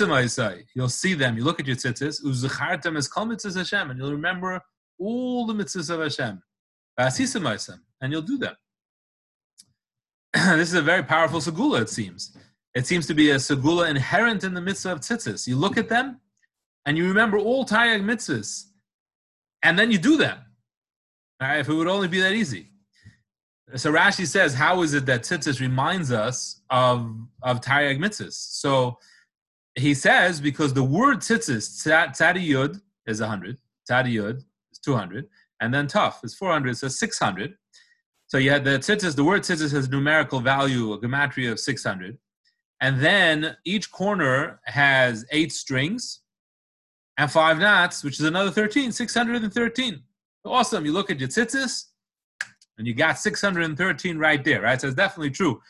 see 0.88 1.14
them, 1.14 1.36
you 1.36 1.42
look 1.42 1.58
at 1.58 1.66
your 1.66 1.74
tzitzis, 1.74 2.22
uzuchartem 2.24 2.96
is 2.96 3.08
kol 3.08 3.26
mitzvahs 3.26 3.56
Hashem, 3.56 3.90
and 3.90 3.98
you'll 3.98 4.12
remember 4.12 4.60
all 4.98 5.44
the 5.46 5.54
mitzvahs 5.54 5.90
of 5.90 6.00
Hashem. 6.00 6.40
And 6.96 8.12
you'll 8.12 8.22
do 8.22 8.38
them. 8.38 8.54
this 10.56 10.68
is 10.68 10.74
a 10.74 10.82
very 10.82 11.02
powerful 11.02 11.38
segula, 11.38 11.82
it 11.82 11.88
seems. 11.88 12.36
It 12.74 12.86
seems 12.86 13.06
to 13.06 13.14
be 13.14 13.30
a 13.30 13.36
segula 13.36 13.88
inherent 13.88 14.42
in 14.42 14.52
the 14.52 14.60
mitzvah 14.60 14.92
of 14.92 15.00
tzitzis. 15.00 15.46
You 15.46 15.56
look 15.56 15.76
at 15.76 15.88
them, 15.88 16.20
and 16.86 16.98
you 16.98 17.06
remember 17.06 17.38
all 17.38 17.64
Taryag 17.64 18.02
mitzvahs, 18.02 18.64
and 19.62 19.78
then 19.78 19.92
you 19.92 19.98
do 19.98 20.16
them. 20.16 20.38
Right? 21.40 21.58
If 21.58 21.68
it 21.68 21.74
would 21.74 21.86
only 21.86 22.08
be 22.08 22.20
that 22.20 22.32
easy. 22.32 22.70
So 23.76 23.92
Rashi 23.92 24.26
says, 24.26 24.54
how 24.54 24.82
is 24.82 24.92
it 24.92 25.06
that 25.06 25.22
tzitzis 25.22 25.60
reminds 25.60 26.10
us 26.10 26.60
of, 26.68 27.16
of 27.42 27.60
Taryag 27.60 27.98
mitzvahs? 27.98 28.32
So 28.32 28.98
he 29.76 29.94
says, 29.94 30.40
because 30.40 30.74
the 30.74 30.82
word 30.82 31.18
tzitzis, 31.18 31.86
tzadi 31.86 32.44
yud 32.44 32.80
is 33.06 33.20
100, 33.20 33.56
tzadi 33.88 34.14
yud 34.14 34.38
is 34.72 34.78
200, 34.84 35.26
and 35.60 35.72
then 35.72 35.86
tough 35.86 36.24
is 36.24 36.34
400, 36.34 36.76
so 36.76 36.88
600. 36.88 37.54
So 38.34 38.38
you 38.38 38.50
had 38.50 38.64
the 38.64 38.80
tzitzis, 38.80 39.14
the 39.14 39.22
word 39.22 39.42
tzitzis 39.42 39.70
has 39.70 39.88
numerical 39.88 40.40
value, 40.40 40.92
a 40.92 40.98
gematria 40.98 41.52
of 41.52 41.60
600. 41.60 42.18
And 42.80 43.00
then 43.00 43.56
each 43.64 43.92
corner 43.92 44.58
has 44.64 45.24
eight 45.30 45.52
strings 45.52 46.22
and 47.16 47.30
five 47.30 47.60
knots, 47.60 48.02
which 48.02 48.18
is 48.18 48.26
another 48.26 48.50
13, 48.50 48.90
613. 48.90 50.02
Awesome. 50.44 50.84
You 50.84 50.92
look 50.92 51.12
at 51.12 51.20
your 51.20 51.28
tzitzis, 51.28 51.84
and 52.76 52.88
you 52.88 52.92
got 52.92 53.20
613 53.20 54.18
right 54.18 54.42
there, 54.42 54.62
right? 54.62 54.80
So 54.80 54.88
it's 54.88 54.96
definitely 54.96 55.30
true. 55.30 55.60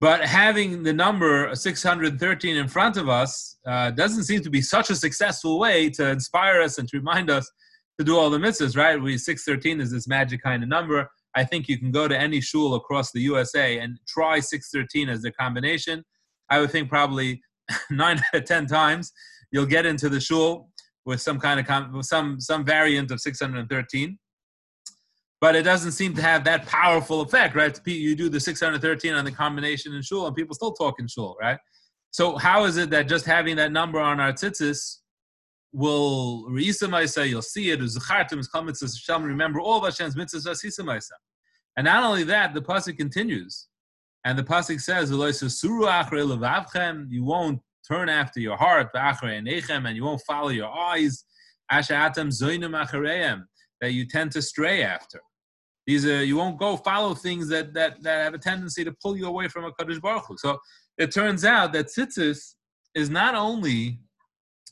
But 0.00 0.24
having 0.24 0.84
the 0.84 0.92
number 0.92 1.52
613 1.52 2.56
in 2.56 2.68
front 2.68 2.96
of 2.96 3.08
us 3.08 3.56
uh, 3.66 3.90
doesn't 3.90 4.22
seem 4.22 4.42
to 4.42 4.50
be 4.50 4.62
such 4.62 4.90
a 4.90 4.94
successful 4.94 5.58
way 5.58 5.90
to 5.90 6.10
inspire 6.10 6.62
us 6.62 6.78
and 6.78 6.88
to 6.90 6.98
remind 6.98 7.28
us 7.28 7.50
to 7.98 8.04
do 8.04 8.16
all 8.16 8.30
the 8.30 8.38
mitzvahs, 8.38 8.76
right? 8.76 9.02
We 9.02 9.18
613 9.18 9.80
is 9.80 9.90
this 9.90 10.06
magic 10.06 10.44
kind 10.44 10.62
of 10.62 10.68
number. 10.68 11.10
I 11.34 11.44
think 11.44 11.68
you 11.68 11.78
can 11.78 11.90
go 11.90 12.08
to 12.08 12.18
any 12.18 12.40
shul 12.40 12.74
across 12.74 13.12
the 13.12 13.20
USA 13.20 13.78
and 13.78 13.98
try 14.06 14.40
613 14.40 15.08
as 15.08 15.22
the 15.22 15.32
combination. 15.32 16.04
I 16.50 16.60
would 16.60 16.70
think 16.70 16.88
probably 16.88 17.40
nine 17.90 18.18
out 18.18 18.34
of 18.34 18.44
ten 18.44 18.66
times 18.66 19.12
you'll 19.52 19.66
get 19.66 19.86
into 19.86 20.08
the 20.08 20.20
shul 20.20 20.70
with 21.04 21.20
some 21.20 21.38
kind 21.38 21.60
of 21.60 22.04
some 22.04 22.40
some 22.40 22.64
variant 22.64 23.10
of 23.10 23.20
613 23.20 24.18
but 25.40 25.54
it 25.54 25.62
doesn't 25.62 25.92
seem 25.92 26.14
to 26.14 26.22
have 26.22 26.44
that 26.44 26.66
powerful 26.66 27.20
effect, 27.20 27.54
right? 27.54 27.78
You 27.86 28.16
do 28.16 28.28
the 28.28 28.40
613 28.40 29.14
on 29.14 29.24
the 29.24 29.30
combination 29.30 29.94
in 29.94 30.02
shul, 30.02 30.26
and 30.26 30.34
people 30.34 30.54
still 30.54 30.72
talk 30.72 30.98
in 30.98 31.06
shul, 31.06 31.36
right? 31.40 31.58
So 32.10 32.36
how 32.36 32.64
is 32.64 32.76
it 32.76 32.90
that 32.90 33.08
just 33.08 33.24
having 33.24 33.56
that 33.56 33.70
number 33.70 34.00
on 34.00 34.18
our 34.18 34.32
tzitzis 34.32 34.98
will 35.72 36.46
say 37.06 37.26
you'll 37.26 37.42
see 37.42 37.70
it, 37.70 37.80
remember 37.80 39.60
all 39.60 39.78
of 39.78 39.84
Hashem's 39.84 40.14
mitzvahs, 40.14 41.10
and 41.76 41.84
not 41.84 42.02
only 42.02 42.24
that, 42.24 42.54
the 42.54 42.62
pasuk 42.62 42.96
continues, 42.96 43.68
and 44.24 44.38
the 44.38 44.42
pasuk 44.42 44.80
says, 44.80 45.10
"You 47.10 47.24
won't 47.24 47.62
turn 47.86 48.08
after 48.08 48.40
your 48.40 48.56
heart, 48.56 48.90
and 48.94 49.96
you 49.96 50.04
won't 50.04 50.22
follow 50.26 50.48
your 50.48 50.70
eyes, 50.70 51.24
that 53.80 53.92
you 53.92 54.06
tend 54.06 54.32
to 54.32 54.42
stray 54.42 54.82
after." 54.82 55.20
These 55.86 56.04
are 56.06 56.24
you 56.24 56.36
won't 56.36 56.58
go 56.58 56.76
follow 56.76 57.14
things 57.14 57.48
that 57.48 57.72
that 57.74 58.02
that 58.02 58.24
have 58.24 58.34
a 58.34 58.38
tendency 58.38 58.84
to 58.84 58.92
pull 59.02 59.16
you 59.16 59.26
away 59.26 59.48
from 59.48 59.64
HaKadosh 59.64 60.00
Baruch 60.00 60.26
Hu. 60.26 60.36
So 60.38 60.58
it 60.98 61.12
turns 61.12 61.44
out 61.44 61.72
that 61.72 61.86
tzitzis 61.86 62.56
is 62.94 63.08
not 63.08 63.34
only 63.34 64.00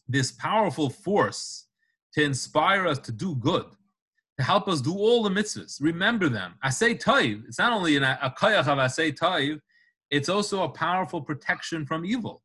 this 0.08 0.32
powerful 0.32 0.90
force 0.90 1.66
to 2.14 2.22
inspire 2.22 2.86
us 2.86 2.98
to 3.00 3.12
do 3.12 3.34
good, 3.36 3.66
to 4.38 4.44
help 4.44 4.68
us 4.68 4.80
do 4.80 4.92
all 4.92 5.22
the 5.22 5.30
mitzvahs. 5.30 5.80
Remember 5.80 6.28
them. 6.28 6.54
I 6.62 6.70
say 6.70 6.94
taiv. 6.94 7.44
It's 7.46 7.58
not 7.58 7.72
only 7.72 7.96
an 7.96 8.02
a 8.02 8.16
of 8.25 8.78
I 8.78 8.86
taiv. 9.12 9.60
It's 10.10 10.28
also 10.28 10.62
a 10.62 10.68
powerful 10.68 11.20
protection 11.20 11.84
from 11.84 12.04
evil. 12.04 12.42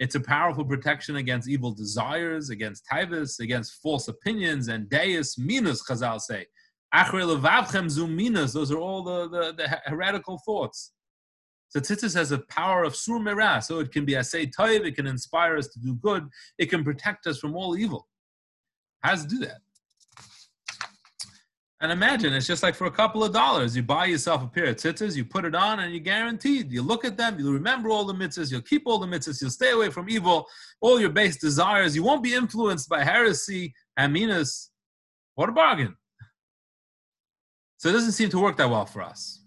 It's 0.00 0.14
a 0.14 0.20
powerful 0.20 0.64
protection 0.64 1.16
against 1.16 1.48
evil 1.48 1.70
desires, 1.72 2.50
against 2.50 2.84
taivas, 2.90 3.38
against 3.38 3.74
false 3.74 4.08
opinions 4.08 4.68
and 4.68 4.88
deus 4.88 5.38
minas. 5.38 5.82
Chazal 5.88 6.20
say 6.20 6.46
those 6.92 8.72
are 8.72 8.78
all 8.78 9.02
the, 9.02 9.28
the, 9.28 9.54
the 9.56 9.80
heretical 9.86 10.38
thoughts. 10.44 10.92
So 11.72 11.80
tzitzis 11.80 12.14
has 12.16 12.32
a 12.32 12.38
power 12.50 12.84
of 12.84 12.94
sur 12.94 13.18
merah, 13.18 13.62
so 13.62 13.80
it 13.80 13.92
can 13.92 14.04
be 14.04 14.12
asay 14.12 14.52
toiv, 14.54 14.84
it 14.84 14.94
can 14.94 15.06
inspire 15.06 15.56
us 15.56 15.68
to 15.68 15.80
do 15.80 15.94
good, 15.94 16.28
it 16.58 16.66
can 16.66 16.84
protect 16.84 17.26
us 17.26 17.38
from 17.38 17.56
all 17.56 17.78
evil. 17.78 18.06
How 19.00 19.12
does 19.12 19.24
it 19.24 19.30
do 19.30 19.38
that? 19.38 19.56
And 21.80 21.90
imagine 21.90 22.34
it's 22.34 22.46
just 22.46 22.62
like 22.62 22.74
for 22.74 22.88
a 22.88 22.90
couple 22.90 23.24
of 23.24 23.32
dollars, 23.32 23.74
you 23.74 23.82
buy 23.82 24.04
yourself 24.04 24.42
a 24.44 24.48
pair 24.48 24.66
of 24.66 24.76
tzitzis, 24.76 25.16
you 25.16 25.24
put 25.24 25.46
it 25.46 25.54
on, 25.54 25.80
and 25.80 25.94
you're 25.94 26.02
guaranteed. 26.02 26.70
You 26.70 26.82
look 26.82 27.06
at 27.06 27.16
them, 27.16 27.38
you'll 27.38 27.54
remember 27.54 27.88
all 27.88 28.04
the 28.04 28.12
mitzvahs, 28.12 28.52
you'll 28.52 28.60
keep 28.60 28.82
all 28.84 28.98
the 28.98 29.06
mitzvahs, 29.06 29.40
you'll 29.40 29.50
stay 29.50 29.70
away 29.70 29.88
from 29.88 30.10
evil, 30.10 30.46
all 30.82 31.00
your 31.00 31.08
base 31.08 31.38
desires. 31.38 31.96
You 31.96 32.02
won't 32.02 32.22
be 32.22 32.34
influenced 32.34 32.90
by 32.90 33.02
heresy 33.02 33.72
and 33.96 34.12
minas. 34.12 34.70
What 35.36 35.48
a 35.48 35.52
bargain! 35.52 35.96
So 37.78 37.88
it 37.88 37.92
doesn't 37.92 38.12
seem 38.12 38.28
to 38.28 38.38
work 38.38 38.58
that 38.58 38.68
well 38.68 38.84
for 38.84 39.00
us. 39.00 39.41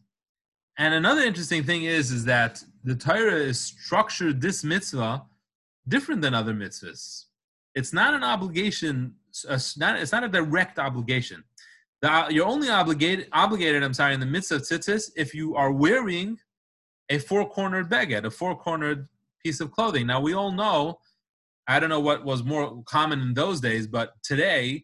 And 0.78 0.94
another 0.94 1.22
interesting 1.22 1.64
thing 1.64 1.84
is, 1.84 2.12
is 2.12 2.26
that 2.26 2.64
the 2.84 2.96
Torah 2.96 3.36
is 3.36 3.60
structured 3.60 4.42
this 4.42 4.64
mitzvah 4.64 5.24
different 5.88 6.22
than 6.22 6.34
other 6.34 6.54
mitzvahs. 6.54 7.26
It's 7.76 7.94
not 7.94 8.14
an 8.14 8.24
obligation. 8.24 9.16
Uh, 9.50 9.54
it's 9.54 9.78
not, 9.78 10.00
it's 10.00 10.12
not 10.12 10.24
a 10.24 10.30
direct 10.30 10.80
obligation. 10.80 11.44
The, 12.02 12.12
uh, 12.12 12.30
you're 12.30 12.46
only 12.46 12.70
obligated, 12.70 13.28
obligated, 13.32 13.84
I'm 13.84 13.94
sorry, 13.94 14.14
in 14.14 14.20
the 14.20 14.26
midst 14.26 14.52
of 14.52 14.62
tzitzis 14.62 15.12
if 15.16 15.34
you 15.34 15.56
are 15.56 15.72
wearing 15.72 16.38
a 17.10 17.20
four-cornered 17.20 17.90
beged, 17.90 18.26
a 18.26 18.32
four-cornered 18.32 19.08
piece 19.44 19.60
of 19.60 19.72
clothing. 19.72 20.08
Now 20.08 20.20
we 20.20 20.34
all 20.34 20.52
know, 20.52 21.00
I 21.68 21.80
don't 21.80 21.90
know 21.90 22.00
what 22.00 22.26
was 22.26 22.44
more 22.44 22.84
common 22.86 23.22
in 23.22 23.34
those 23.34 23.62
days, 23.62 23.88
but 23.88 24.14
today 24.24 24.84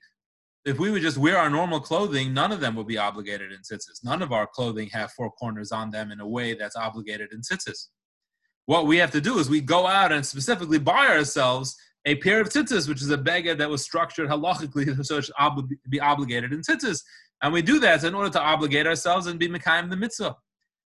if 0.66 0.78
we 0.78 0.92
would 0.92 1.02
just 1.02 1.18
wear 1.18 1.38
our 1.38 1.50
normal 1.50 1.80
clothing, 1.80 2.34
none 2.34 2.52
of 2.52 2.60
them 2.60 2.76
would 2.76 2.88
be 2.88 2.98
obligated 2.98 3.52
in 3.52 3.60
tzitzis. 3.60 4.04
None 4.04 4.22
of 4.22 4.32
our 4.32 4.46
clothing 4.46 4.90
have 4.90 5.12
four 5.12 5.32
corners 5.32 5.72
on 5.72 5.90
them 5.90 6.12
in 6.12 6.20
a 6.20 6.28
way 6.28 6.54
that's 6.54 6.76
obligated 6.76 7.34
in 7.34 7.42
tzitzis. 7.42 7.88
What 8.68 8.86
we 8.86 8.98
have 8.98 9.12
to 9.12 9.22
do 9.22 9.40
is 9.40 9.50
we 9.50 9.62
go 9.62 9.88
out 9.88 10.12
and 10.12 10.26
specifically 10.26 10.78
buy 10.78 11.08
ourselves 11.08 11.76
a 12.06 12.16
pair 12.16 12.42
of 12.42 12.50
tzitzis, 12.50 12.88
which 12.88 13.02
is 13.02 13.10
a 13.10 13.18
beggar 13.18 13.56
that 13.56 13.70
was 13.70 13.84
structured 13.84 14.30
halachically 14.30 15.04
so 15.06 15.18
it 15.18 15.26
should 15.26 15.36
ob- 15.40 15.68
be 15.90 16.00
obligated 16.00 16.54
in 16.54 16.62
tzitzis. 16.62 17.02
And 17.42 17.52
we 17.52 17.64
do 17.64 17.80
that 17.80 18.04
in 18.04 18.14
order 18.14 18.30
to 18.30 18.42
obligate 18.42 18.86
ourselves 18.86 19.26
and 19.26 19.40
be 19.40 19.50
mekayim 19.50 19.90
the 19.90 19.98
mitzvah. 19.98 20.36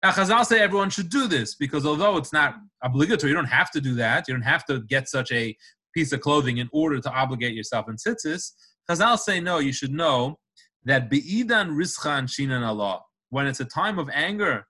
Now, 0.04 0.12
Chazal 0.12 0.46
say 0.46 0.60
everyone 0.60 0.92
should 0.92 1.10
do 1.10 1.28
this 1.28 1.56
because 1.56 1.86
although 1.86 2.18
it's 2.18 2.32
not 2.32 2.56
obligatory, 2.84 3.32
you 3.32 3.36
don't 3.36 3.46
have 3.46 3.72
to 3.72 3.82
do 3.82 3.96
that. 3.96 4.28
You 4.28 4.36
don't 4.36 4.44
have 4.44 4.66
to 4.66 4.82
get 4.82 5.10
such 5.10 5.32
a 5.32 5.58
piece 5.96 6.12
of 6.12 6.22
clothing 6.22 6.58
in 6.58 6.70
order 6.72 7.00
to 7.00 7.12
obligate 7.12 7.56
yourself 7.56 7.90
in 7.90 7.96
tzitzis. 7.96 8.52
Chazal 8.90 9.18
say 9.18 9.40
no, 9.40 9.60
you 9.60 9.74
should 9.74 9.92
know 9.92 10.38
that 10.84 11.10
be'idan 11.10 11.72
rischan 11.72 12.26
shinan 12.26 12.66
Allah, 12.66 13.02
when 13.30 13.48
it's 13.48 13.60
a 13.60 13.66
time 13.66 13.98
of 13.98 14.10
anger, 14.14 14.68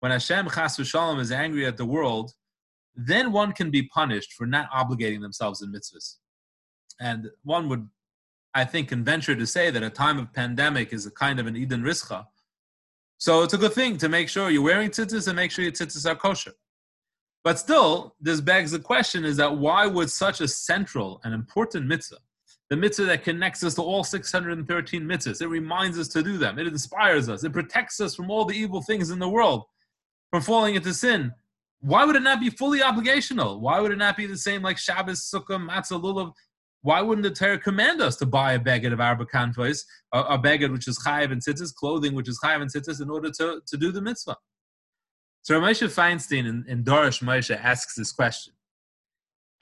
when 0.00 0.12
Hashem 0.12 0.50
chas 0.50 0.76
v'shalom 0.76 1.18
is 1.18 1.32
angry 1.32 1.64
at 1.64 1.78
the 1.78 1.86
world, 1.86 2.32
then 2.94 3.32
one 3.32 3.52
can 3.52 3.70
be 3.70 3.82
punished 3.82 4.34
for 4.34 4.46
not 4.46 4.70
obligating 4.70 5.22
themselves 5.22 5.62
in 5.62 5.72
mitzvahs. 5.72 6.16
And 7.00 7.30
one 7.42 7.68
would, 7.70 7.88
I 8.54 8.64
think, 8.64 8.90
can 8.90 9.02
venture 9.02 9.34
to 9.34 9.46
say 9.46 9.70
that 9.70 9.82
a 9.82 9.90
time 9.90 10.18
of 10.18 10.32
pandemic 10.32 10.92
is 10.92 11.06
a 11.06 11.10
kind 11.10 11.40
of 11.40 11.46
an 11.46 11.56
Eden 11.56 11.82
Rischa. 11.82 12.26
So 13.18 13.42
it's 13.42 13.54
a 13.54 13.58
good 13.58 13.72
thing 13.72 13.96
to 13.98 14.08
make 14.08 14.28
sure 14.28 14.50
you're 14.50 14.62
wearing 14.62 14.90
tzitzis 14.90 15.26
and 15.26 15.36
make 15.36 15.50
sure 15.50 15.64
your 15.64 15.72
tzitzis 15.72 16.08
are 16.08 16.14
kosher. 16.14 16.52
But 17.42 17.58
still, 17.58 18.14
this 18.20 18.40
begs 18.40 18.70
the 18.70 18.78
question 18.78 19.24
is 19.24 19.38
that 19.38 19.56
why 19.56 19.86
would 19.86 20.10
such 20.10 20.40
a 20.40 20.48
central 20.48 21.20
and 21.24 21.34
important 21.34 21.86
mitzvah 21.86 22.18
the 22.74 22.80
mitzvah 22.80 23.04
that 23.04 23.22
connects 23.22 23.62
us 23.62 23.76
to 23.76 23.82
all 23.82 24.02
613 24.02 25.02
mitzvahs. 25.02 25.40
It 25.40 25.46
reminds 25.46 25.96
us 25.96 26.08
to 26.08 26.24
do 26.24 26.36
them. 26.38 26.58
It 26.58 26.66
inspires 26.66 27.28
us. 27.28 27.44
It 27.44 27.52
protects 27.52 28.00
us 28.00 28.16
from 28.16 28.32
all 28.32 28.44
the 28.44 28.56
evil 28.56 28.82
things 28.82 29.10
in 29.10 29.20
the 29.20 29.28
world, 29.28 29.62
from 30.32 30.42
falling 30.42 30.74
into 30.74 30.92
sin. 30.92 31.32
Why 31.82 32.04
would 32.04 32.16
it 32.16 32.22
not 32.22 32.40
be 32.40 32.50
fully 32.50 32.80
obligational? 32.80 33.60
Why 33.60 33.78
would 33.78 33.92
it 33.92 33.98
not 33.98 34.16
be 34.16 34.26
the 34.26 34.36
same 34.36 34.60
like 34.60 34.76
Shabbos, 34.76 35.20
Sukkah, 35.20 35.64
Matzah, 35.64 36.02
Lulav? 36.02 36.32
Why 36.82 37.00
wouldn't 37.00 37.22
the 37.22 37.30
Torah 37.30 37.58
command 37.58 38.02
us 38.02 38.16
to 38.16 38.26
buy 38.26 38.54
a 38.54 38.58
beged 38.58 38.92
of 38.92 39.00
Arba 39.00 39.26
Kantois, 39.26 39.84
a, 40.12 40.20
a 40.20 40.38
beged 40.38 40.72
which 40.72 40.88
is 40.88 40.98
chayiv 40.98 41.30
and 41.30 41.40
tzitzis, 41.40 41.72
clothing 41.72 42.12
which 42.12 42.28
is 42.28 42.40
chayiv 42.42 42.60
and 42.60 42.72
tzitzis, 42.72 43.00
in 43.00 43.08
order 43.08 43.30
to, 43.38 43.60
to 43.68 43.76
do 43.76 43.92
the 43.92 44.00
mitzvah? 44.00 44.36
So 45.42 45.60
Moshe 45.60 45.86
Feinstein 45.86 46.48
in, 46.48 46.64
in 46.66 46.82
Dorish 46.82 47.22
Moshe 47.22 47.56
asks 47.56 47.94
this 47.94 48.10
question. 48.10 48.52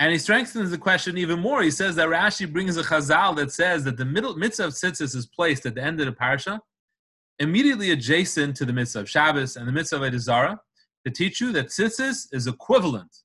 And 0.03 0.11
he 0.11 0.19
strengthens 0.19 0.73
the 0.73 0.79
question 0.79 1.17
even 1.17 1.39
more. 1.39 1.63
He 1.63 1.71
says 1.71 1.95
that 1.95 2.09
Rashi 2.09 2.53
brings 2.53 2.77
a 2.77 2.83
chazal 2.83 3.37
that 3.37 3.53
says 3.53 3.85
that 3.85 3.97
the 3.97 4.05
middle 4.05 4.35
mitzvah 4.35 4.65
of 4.65 4.73
tzitzis 4.73 5.15
is 5.15 5.27
placed 5.27 5.65
at 5.65 5.77
the 5.77 5.81
end 5.81 6.01
of 6.01 6.07
the 6.07 6.13
parsha, 6.13 6.59
immediately 7.39 7.93
adjacent 7.93 8.57
to 8.57 8.65
the 8.65 8.73
mitzvah 8.73 8.99
of 8.99 9.09
Shabbos 9.09 9.55
and 9.55 9.69
the 9.69 9.71
mitzvah 9.71 10.03
of 10.03 10.13
Edizara, 10.13 10.59
to 11.07 11.13
teach 11.13 11.41
you 11.41 11.53
that 11.53 11.69
tzitzis 11.69 12.27
is 12.33 12.49
equivalent. 12.49 13.17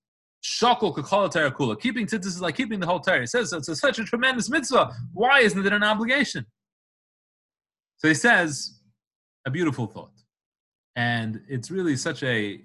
Shakol 0.44 0.96
kakol 0.96 1.32
kula. 1.52 1.82
Keeping 1.82 2.06
tzitzis 2.06 2.28
is 2.28 2.42
like 2.42 2.56
keeping 2.56 2.80
the 2.80 2.86
whole 2.86 3.00
Torah. 3.00 3.22
He 3.22 3.26
says 3.26 3.52
it's 3.54 3.80
such 3.80 3.98
a 3.98 4.04
tremendous 4.04 4.48
mitzvah. 4.48 4.94
Why 5.14 5.40
isn't 5.40 5.66
it 5.66 5.74
an 5.74 5.82
obligation? 5.82 6.46
So 7.98 8.08
he 8.08 8.14
says 8.14 8.82
a 9.48 9.50
beautiful 9.50 9.88
thought. 9.88 10.14
And 10.96 11.42
it's 11.50 11.72
really 11.72 11.96
such 11.96 12.22
a, 12.22 12.62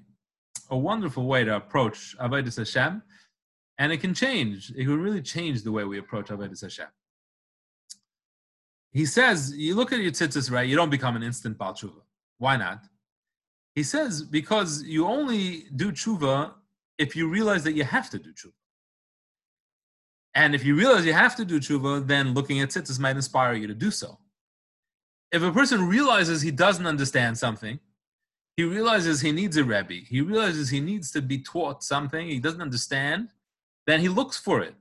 a 0.69 0.76
wonderful 0.76 1.25
way 1.25 1.45
to 1.45 1.57
approach 1.57 2.14
Avodah 2.19 2.54
Hashem 2.54 3.02
and 3.83 3.93
it 3.93 4.01
can 4.01 4.15
change. 4.15 4.71
It 4.77 4.85
can 4.85 5.01
really 5.01 5.21
change 5.21 5.65
the 5.65 5.73
way 5.73 5.83
we 5.83 5.99
approach 5.99 6.29
Avodah 6.29 6.62
Hashem. 6.62 6.87
He 8.93 9.05
says, 9.05 9.53
you 9.57 9.75
look 9.75 9.93
at 9.93 9.99
your 9.99 10.12
tzitzis, 10.12 10.53
right? 10.53 10.69
You 10.69 10.77
don't 10.77 10.95
become 10.99 11.17
an 11.17 11.25
instant 11.25 11.59
Baal 11.59 11.75
Tshuva. 11.75 12.03
Why 12.39 12.57
not? 12.57 12.85
He 13.75 13.83
says, 13.83 14.23
because 14.23 14.85
you 14.85 15.09
only 15.09 15.65
do 15.75 15.91
tshuva 15.91 16.53
if 16.97 17.17
you 17.17 17.27
realize 17.27 17.65
that 17.65 17.73
you 17.73 17.83
have 17.83 18.09
to 18.11 18.21
do 18.21 18.33
tshuva. 18.33 18.53
And 20.35 20.55
if 20.55 20.65
you 20.65 20.77
realize 20.77 21.05
you 21.05 21.12
have 21.12 21.35
to 21.35 21.45
do 21.45 21.59
tshuva, 21.59 22.07
then 22.07 22.35
looking 22.35 22.61
at 22.61 22.69
tzitzis 22.69 23.01
might 23.01 23.17
inspire 23.17 23.55
you 23.55 23.67
to 23.67 23.75
do 23.75 23.91
so. 23.91 24.17
If 25.33 25.43
a 25.43 25.51
person 25.51 25.89
realizes 25.89 26.41
he 26.41 26.53
doesn't 26.53 26.87
understand 26.87 27.37
something, 27.37 27.81
he 28.57 28.62
realizes 28.62 29.21
he 29.21 29.33
needs 29.33 29.57
a 29.57 29.65
Rebbe, 29.65 29.95
he 30.07 30.21
realizes 30.21 30.71
he 30.71 30.79
needs 30.81 31.11
to 31.11 31.21
be 31.21 31.39
taught 31.39 31.83
something 31.83 32.29
he 32.29 32.39
doesn't 32.39 32.62
understand, 32.62 33.31
then 33.87 34.01
he 34.01 34.09
looks 34.09 34.39
for 34.39 34.61
it. 34.61 34.75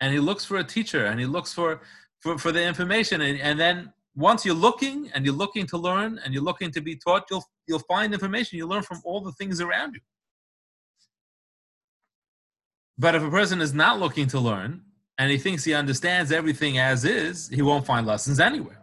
And 0.00 0.12
he 0.12 0.20
looks 0.20 0.44
for 0.44 0.58
a 0.58 0.64
teacher 0.64 1.06
and 1.06 1.18
he 1.18 1.26
looks 1.26 1.52
for, 1.52 1.80
for, 2.20 2.38
for 2.38 2.52
the 2.52 2.62
information. 2.62 3.20
And, 3.20 3.40
and 3.40 3.58
then 3.58 3.92
once 4.14 4.44
you're 4.44 4.54
looking 4.54 5.10
and 5.14 5.24
you're 5.24 5.34
looking 5.34 5.66
to 5.66 5.76
learn 5.76 6.20
and 6.24 6.32
you're 6.32 6.42
looking 6.42 6.70
to 6.72 6.80
be 6.80 6.96
taught, 6.96 7.24
you'll, 7.30 7.44
you'll 7.66 7.80
find 7.80 8.12
information. 8.12 8.58
You 8.58 8.66
learn 8.66 8.82
from 8.82 9.00
all 9.04 9.20
the 9.20 9.32
things 9.32 9.60
around 9.60 9.94
you. 9.94 10.00
But 12.96 13.14
if 13.14 13.22
a 13.22 13.30
person 13.30 13.60
is 13.60 13.74
not 13.74 14.00
looking 14.00 14.26
to 14.28 14.40
learn 14.40 14.82
and 15.18 15.30
he 15.30 15.38
thinks 15.38 15.64
he 15.64 15.74
understands 15.74 16.32
everything 16.32 16.78
as 16.78 17.04
is, 17.04 17.48
he 17.48 17.62
won't 17.62 17.86
find 17.86 18.06
lessons 18.06 18.40
anywhere. 18.40 18.78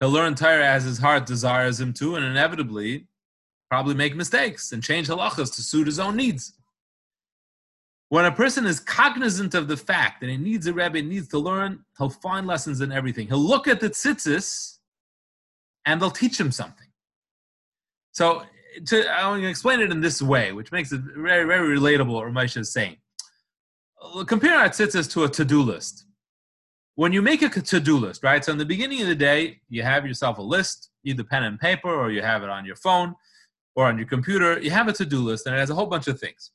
He'll 0.00 0.10
learn 0.10 0.34
Torah 0.34 0.66
as 0.66 0.84
his 0.84 0.98
heart 0.98 1.24
desires 1.24 1.80
him 1.80 1.94
to, 1.94 2.16
and 2.16 2.24
inevitably 2.24 3.06
probably 3.70 3.94
make 3.94 4.14
mistakes 4.14 4.72
and 4.72 4.82
change 4.82 5.08
halachas 5.08 5.54
to 5.54 5.62
suit 5.62 5.86
his 5.86 5.98
own 5.98 6.16
needs. 6.16 6.52
When 8.08 8.24
a 8.24 8.32
person 8.32 8.66
is 8.66 8.78
cognizant 8.78 9.54
of 9.54 9.66
the 9.66 9.76
fact 9.76 10.20
that 10.20 10.30
he 10.30 10.36
needs 10.36 10.66
a 10.66 10.72
Rebbe, 10.72 11.02
needs 11.02 11.28
to 11.28 11.38
learn, 11.38 11.84
he'll 11.98 12.10
find 12.10 12.46
lessons 12.46 12.80
in 12.80 12.92
everything. 12.92 13.26
He'll 13.26 13.38
look 13.38 13.66
at 13.66 13.80
the 13.80 13.90
tzitzis 13.90 14.78
and 15.84 16.00
they'll 16.00 16.10
teach 16.10 16.38
him 16.38 16.52
something. 16.52 16.86
So 18.12 18.44
to, 18.86 19.10
I'm 19.10 19.32
going 19.32 19.42
to 19.42 19.48
explain 19.48 19.80
it 19.80 19.90
in 19.90 20.00
this 20.00 20.22
way, 20.22 20.52
which 20.52 20.70
makes 20.70 20.92
it 20.92 21.00
very, 21.16 21.44
very 21.44 21.76
relatable 21.76 22.12
what 22.12 22.26
Ramesh 22.26 22.56
is 22.56 22.72
saying. 22.72 22.96
Compare 24.26 24.56
our 24.56 24.68
tzitzis 24.68 25.10
to 25.12 25.24
a 25.24 25.28
to-do 25.28 25.62
list. 25.62 26.04
When 26.94 27.12
you 27.12 27.22
make 27.22 27.42
a 27.42 27.48
to-do 27.48 27.98
list, 27.98 28.22
right? 28.22 28.44
So 28.44 28.52
in 28.52 28.58
the 28.58 28.64
beginning 28.64 29.02
of 29.02 29.08
the 29.08 29.14
day, 29.14 29.60
you 29.68 29.82
have 29.82 30.06
yourself 30.06 30.38
a 30.38 30.42
list, 30.42 30.90
either 31.04 31.24
pen 31.24 31.42
and 31.42 31.58
paper, 31.58 31.92
or 31.92 32.10
you 32.10 32.22
have 32.22 32.42
it 32.42 32.48
on 32.48 32.64
your 32.64 32.76
phone 32.76 33.14
or 33.74 33.86
on 33.86 33.98
your 33.98 34.06
computer. 34.06 34.60
You 34.60 34.70
have 34.70 34.88
a 34.88 34.92
to-do 34.92 35.18
list, 35.18 35.46
and 35.46 35.54
it 35.54 35.58
has 35.58 35.70
a 35.70 35.74
whole 35.74 35.86
bunch 35.86 36.06
of 36.06 36.20
things. 36.20 36.52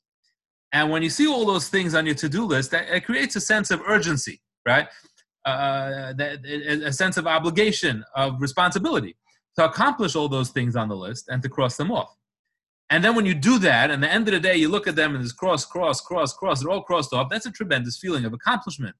And 0.72 0.90
when 0.90 1.02
you 1.02 1.10
see 1.10 1.26
all 1.26 1.44
those 1.44 1.68
things 1.68 1.94
on 1.94 2.06
your 2.06 2.14
to-do 2.14 2.44
list, 2.44 2.70
that 2.70 2.88
it 2.88 3.04
creates 3.04 3.36
a 3.36 3.40
sense 3.40 3.70
of 3.70 3.82
urgency, 3.86 4.40
right? 4.66 4.88
Uh, 5.44 6.12
that, 6.14 6.44
a 6.46 6.92
sense 6.92 7.16
of 7.16 7.26
obligation, 7.26 8.04
of 8.14 8.40
responsibility 8.40 9.16
to 9.56 9.64
accomplish 9.64 10.16
all 10.16 10.28
those 10.28 10.50
things 10.50 10.76
on 10.76 10.88
the 10.88 10.96
list 10.96 11.28
and 11.28 11.42
to 11.42 11.48
cross 11.48 11.76
them 11.76 11.90
off. 11.90 12.14
And 12.88 13.02
then 13.02 13.14
when 13.14 13.26
you 13.26 13.34
do 13.34 13.58
that, 13.60 13.90
and 13.90 14.02
the 14.02 14.10
end 14.10 14.28
of 14.28 14.34
the 14.34 14.40
day, 14.40 14.56
you 14.56 14.68
look 14.68 14.86
at 14.86 14.96
them 14.96 15.14
and 15.14 15.22
it's 15.22 15.32
cross, 15.32 15.64
cross, 15.64 16.00
cross, 16.00 16.32
cross, 16.34 16.60
they're 16.60 16.70
all 16.70 16.82
crossed 16.82 17.12
off. 17.12 17.28
That's 17.30 17.46
a 17.46 17.50
tremendous 17.50 17.98
feeling 17.98 18.24
of 18.24 18.32
accomplishment 18.32 18.94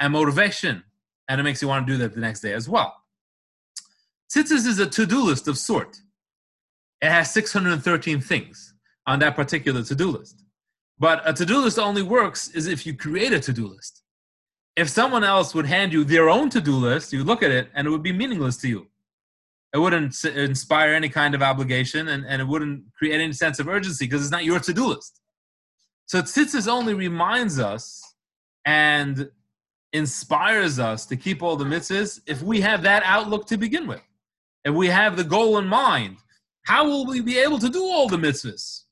and 0.00 0.12
motivation, 0.12 0.82
and 1.28 1.40
it 1.40 1.44
makes 1.44 1.60
you 1.60 1.68
want 1.68 1.86
to 1.86 1.92
do 1.92 1.98
that 1.98 2.14
the 2.14 2.20
next 2.20 2.40
day 2.40 2.52
as 2.52 2.68
well. 2.68 2.94
Tzitzis 4.34 4.66
is 4.66 4.78
a 4.78 4.86
to-do 4.86 5.22
list 5.22 5.48
of 5.48 5.58
sort. 5.58 5.98
It 7.00 7.10
has 7.10 7.32
613 7.32 8.20
things 8.20 8.74
on 9.06 9.18
that 9.20 9.36
particular 9.36 9.82
to-do 9.82 10.10
list. 10.10 10.42
But 10.98 11.22
a 11.24 11.32
to-do 11.32 11.60
list 11.60 11.78
only 11.78 12.02
works 12.02 12.48
is 12.48 12.66
if 12.66 12.84
you 12.84 12.94
create 12.94 13.32
a 13.32 13.40
to-do 13.40 13.68
list. 13.68 14.02
If 14.76 14.88
someone 14.88 15.24
else 15.24 15.54
would 15.54 15.66
hand 15.66 15.92
you 15.92 16.04
their 16.04 16.28
own 16.28 16.50
to-do 16.50 16.76
list, 16.76 17.12
you 17.12 17.24
look 17.24 17.42
at 17.42 17.50
it 17.50 17.68
and 17.74 17.86
it 17.86 17.90
would 17.90 18.02
be 18.02 18.12
meaningless 18.12 18.56
to 18.58 18.68
you. 18.68 18.86
It 19.74 19.78
wouldn't 19.78 20.24
inspire 20.24 20.94
any 20.94 21.08
kind 21.08 21.34
of 21.34 21.42
obligation 21.42 22.08
and, 22.08 22.24
and 22.24 22.40
it 22.40 22.46
wouldn't 22.46 22.84
create 22.96 23.20
any 23.20 23.32
sense 23.32 23.58
of 23.58 23.68
urgency 23.68 24.06
because 24.06 24.22
it's 24.22 24.30
not 24.30 24.44
your 24.44 24.60
to-do 24.60 24.86
list. 24.86 25.20
So 26.06 26.22
tzitzis 26.22 26.68
only 26.68 26.94
reminds 26.94 27.58
us 27.58 28.02
and 28.64 29.30
inspires 29.92 30.78
us 30.78 31.06
to 31.06 31.16
keep 31.16 31.42
all 31.42 31.56
the 31.56 31.64
mitzvahs 31.64 32.20
if 32.26 32.42
we 32.42 32.60
have 32.60 32.82
that 32.82 33.02
outlook 33.04 33.46
to 33.48 33.56
begin 33.56 33.86
with. 33.86 34.02
If 34.64 34.74
we 34.74 34.88
have 34.88 35.16
the 35.16 35.24
goal 35.24 35.58
in 35.58 35.66
mind, 35.66 36.18
how 36.62 36.86
will 36.86 37.06
we 37.06 37.20
be 37.20 37.38
able 37.38 37.58
to 37.58 37.68
do 37.68 37.82
all 37.82 38.08
the 38.08 38.16
mitzvahs? 38.16 38.84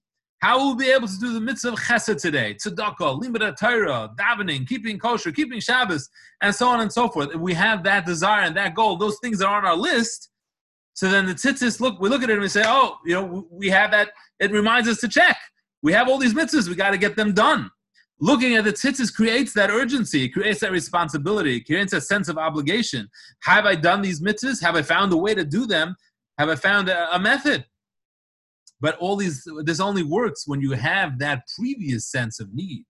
How 0.46 0.58
will 0.60 0.76
we 0.76 0.84
be 0.84 0.90
able 0.92 1.08
to 1.08 1.18
do 1.18 1.32
the 1.32 1.40
mitzvah 1.40 1.72
of 1.72 1.80
chesed 1.80 2.22
today? 2.22 2.54
Tzedakah, 2.54 3.20
limud 3.20 3.56
Torah, 3.58 4.08
davening, 4.16 4.64
keeping 4.64 4.96
kosher, 4.96 5.32
keeping 5.32 5.58
Shabbos, 5.58 6.08
and 6.40 6.54
so 6.54 6.68
on 6.68 6.78
and 6.82 6.92
so 6.92 7.08
forth. 7.08 7.30
If 7.34 7.40
we 7.40 7.52
have 7.54 7.82
that 7.82 8.06
desire 8.06 8.42
and 8.42 8.56
that 8.56 8.76
goal, 8.76 8.96
those 8.96 9.18
things 9.18 9.42
are 9.42 9.56
on 9.56 9.66
our 9.66 9.74
list. 9.74 10.28
So 10.94 11.10
then 11.10 11.26
the 11.26 11.34
tzitzis 11.34 11.80
look, 11.80 11.98
we 11.98 12.08
look 12.08 12.22
at 12.22 12.30
it 12.30 12.34
and 12.34 12.42
we 12.42 12.48
say, 12.48 12.62
oh, 12.64 12.98
you 13.04 13.14
know, 13.14 13.48
we 13.50 13.70
have 13.70 13.90
that. 13.90 14.10
It 14.38 14.52
reminds 14.52 14.88
us 14.88 15.00
to 15.00 15.08
check. 15.08 15.36
We 15.82 15.92
have 15.94 16.08
all 16.08 16.16
these 16.16 16.34
mitzvahs. 16.34 16.68
We 16.68 16.76
got 16.76 16.90
to 16.90 16.98
get 16.98 17.16
them 17.16 17.32
done. 17.32 17.68
Looking 18.20 18.54
at 18.54 18.62
the 18.62 18.72
tzitzis 18.72 19.12
creates 19.12 19.52
that 19.54 19.70
urgency. 19.70 20.26
It 20.26 20.28
creates 20.28 20.60
that 20.60 20.70
responsibility. 20.70 21.56
It 21.56 21.66
creates 21.66 21.92
a 21.92 22.00
sense 22.00 22.28
of 22.28 22.38
obligation. 22.38 23.08
Have 23.42 23.66
I 23.66 23.74
done 23.74 24.00
these 24.00 24.20
mitzvahs? 24.20 24.62
Have 24.62 24.76
I 24.76 24.82
found 24.82 25.12
a 25.12 25.16
way 25.16 25.34
to 25.34 25.44
do 25.44 25.66
them? 25.66 25.96
Have 26.38 26.50
I 26.50 26.54
found 26.54 26.88
a, 26.88 27.16
a 27.16 27.18
method? 27.18 27.64
But 28.80 28.96
all 28.98 29.16
these, 29.16 29.46
this 29.64 29.80
only 29.80 30.02
works 30.02 30.46
when 30.46 30.60
you 30.60 30.72
have 30.72 31.18
that 31.18 31.42
previous 31.58 32.10
sense 32.10 32.40
of 32.40 32.52
need, 32.52 32.84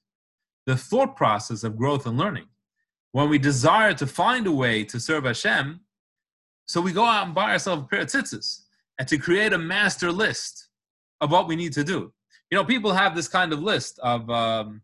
the 0.66 0.76
thought 0.76 1.16
process 1.16 1.62
of 1.62 1.76
growth 1.76 2.06
and 2.06 2.18
learning. 2.18 2.46
When 3.12 3.28
we 3.28 3.38
desire 3.38 3.94
to 3.94 4.06
find 4.06 4.46
a 4.46 4.52
way 4.52 4.84
to 4.84 5.00
serve 5.00 5.24
Hashem, 5.24 5.80
so 6.66 6.80
we 6.80 6.92
go 6.92 7.04
out 7.04 7.26
and 7.26 7.34
buy 7.34 7.52
ourselves 7.52 7.84
a 7.84 7.86
pair 7.86 8.00
of 8.00 8.08
tzitzis 8.08 8.62
and 8.98 9.06
to 9.06 9.18
create 9.18 9.52
a 9.52 9.58
master 9.58 10.10
list 10.10 10.68
of 11.20 11.30
what 11.30 11.46
we 11.46 11.56
need 11.56 11.72
to 11.74 11.84
do. 11.84 12.12
You 12.50 12.58
know, 12.58 12.64
people 12.64 12.92
have 12.92 13.14
this 13.14 13.28
kind 13.28 13.52
of 13.52 13.62
list 13.62 13.98
of 14.00 14.28
um, 14.28 14.82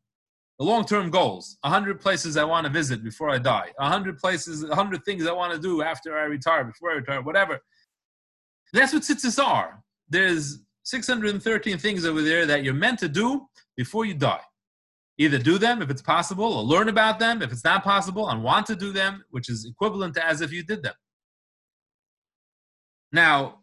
the 0.58 0.64
long-term 0.64 1.10
goals 1.10 1.56
100 1.62 2.00
places 2.00 2.36
i 2.36 2.44
want 2.44 2.64
to 2.64 2.72
visit 2.72 3.02
before 3.02 3.30
i 3.30 3.38
die 3.38 3.72
100 3.78 4.16
places 4.18 4.64
100 4.64 5.04
things 5.04 5.26
i 5.26 5.32
want 5.32 5.52
to 5.52 5.58
do 5.58 5.82
after 5.82 6.16
i 6.16 6.22
retire 6.22 6.62
before 6.64 6.90
i 6.92 6.94
retire 6.94 7.20
whatever 7.22 7.58
that's 8.72 8.92
what 8.92 9.02
tzitzis 9.02 9.42
are 9.42 9.82
there's 10.08 10.60
613 10.84 11.78
things 11.78 12.04
over 12.04 12.22
there 12.22 12.46
that 12.46 12.64
you're 12.64 12.74
meant 12.74 12.98
to 13.00 13.08
do 13.08 13.46
before 13.76 14.04
you 14.04 14.14
die. 14.14 14.40
Either 15.18 15.38
do 15.38 15.58
them 15.58 15.82
if 15.82 15.90
it's 15.90 16.02
possible, 16.02 16.44
or 16.44 16.62
learn 16.62 16.88
about 16.88 17.18
them 17.18 17.42
if 17.42 17.52
it's 17.52 17.64
not 17.64 17.84
possible, 17.84 18.28
and 18.30 18.42
want 18.42 18.66
to 18.66 18.74
do 18.74 18.92
them, 18.92 19.22
which 19.30 19.48
is 19.48 19.64
equivalent 19.64 20.14
to 20.14 20.26
as 20.26 20.40
if 20.40 20.52
you 20.52 20.62
did 20.62 20.82
them. 20.82 20.94
Now, 23.12 23.60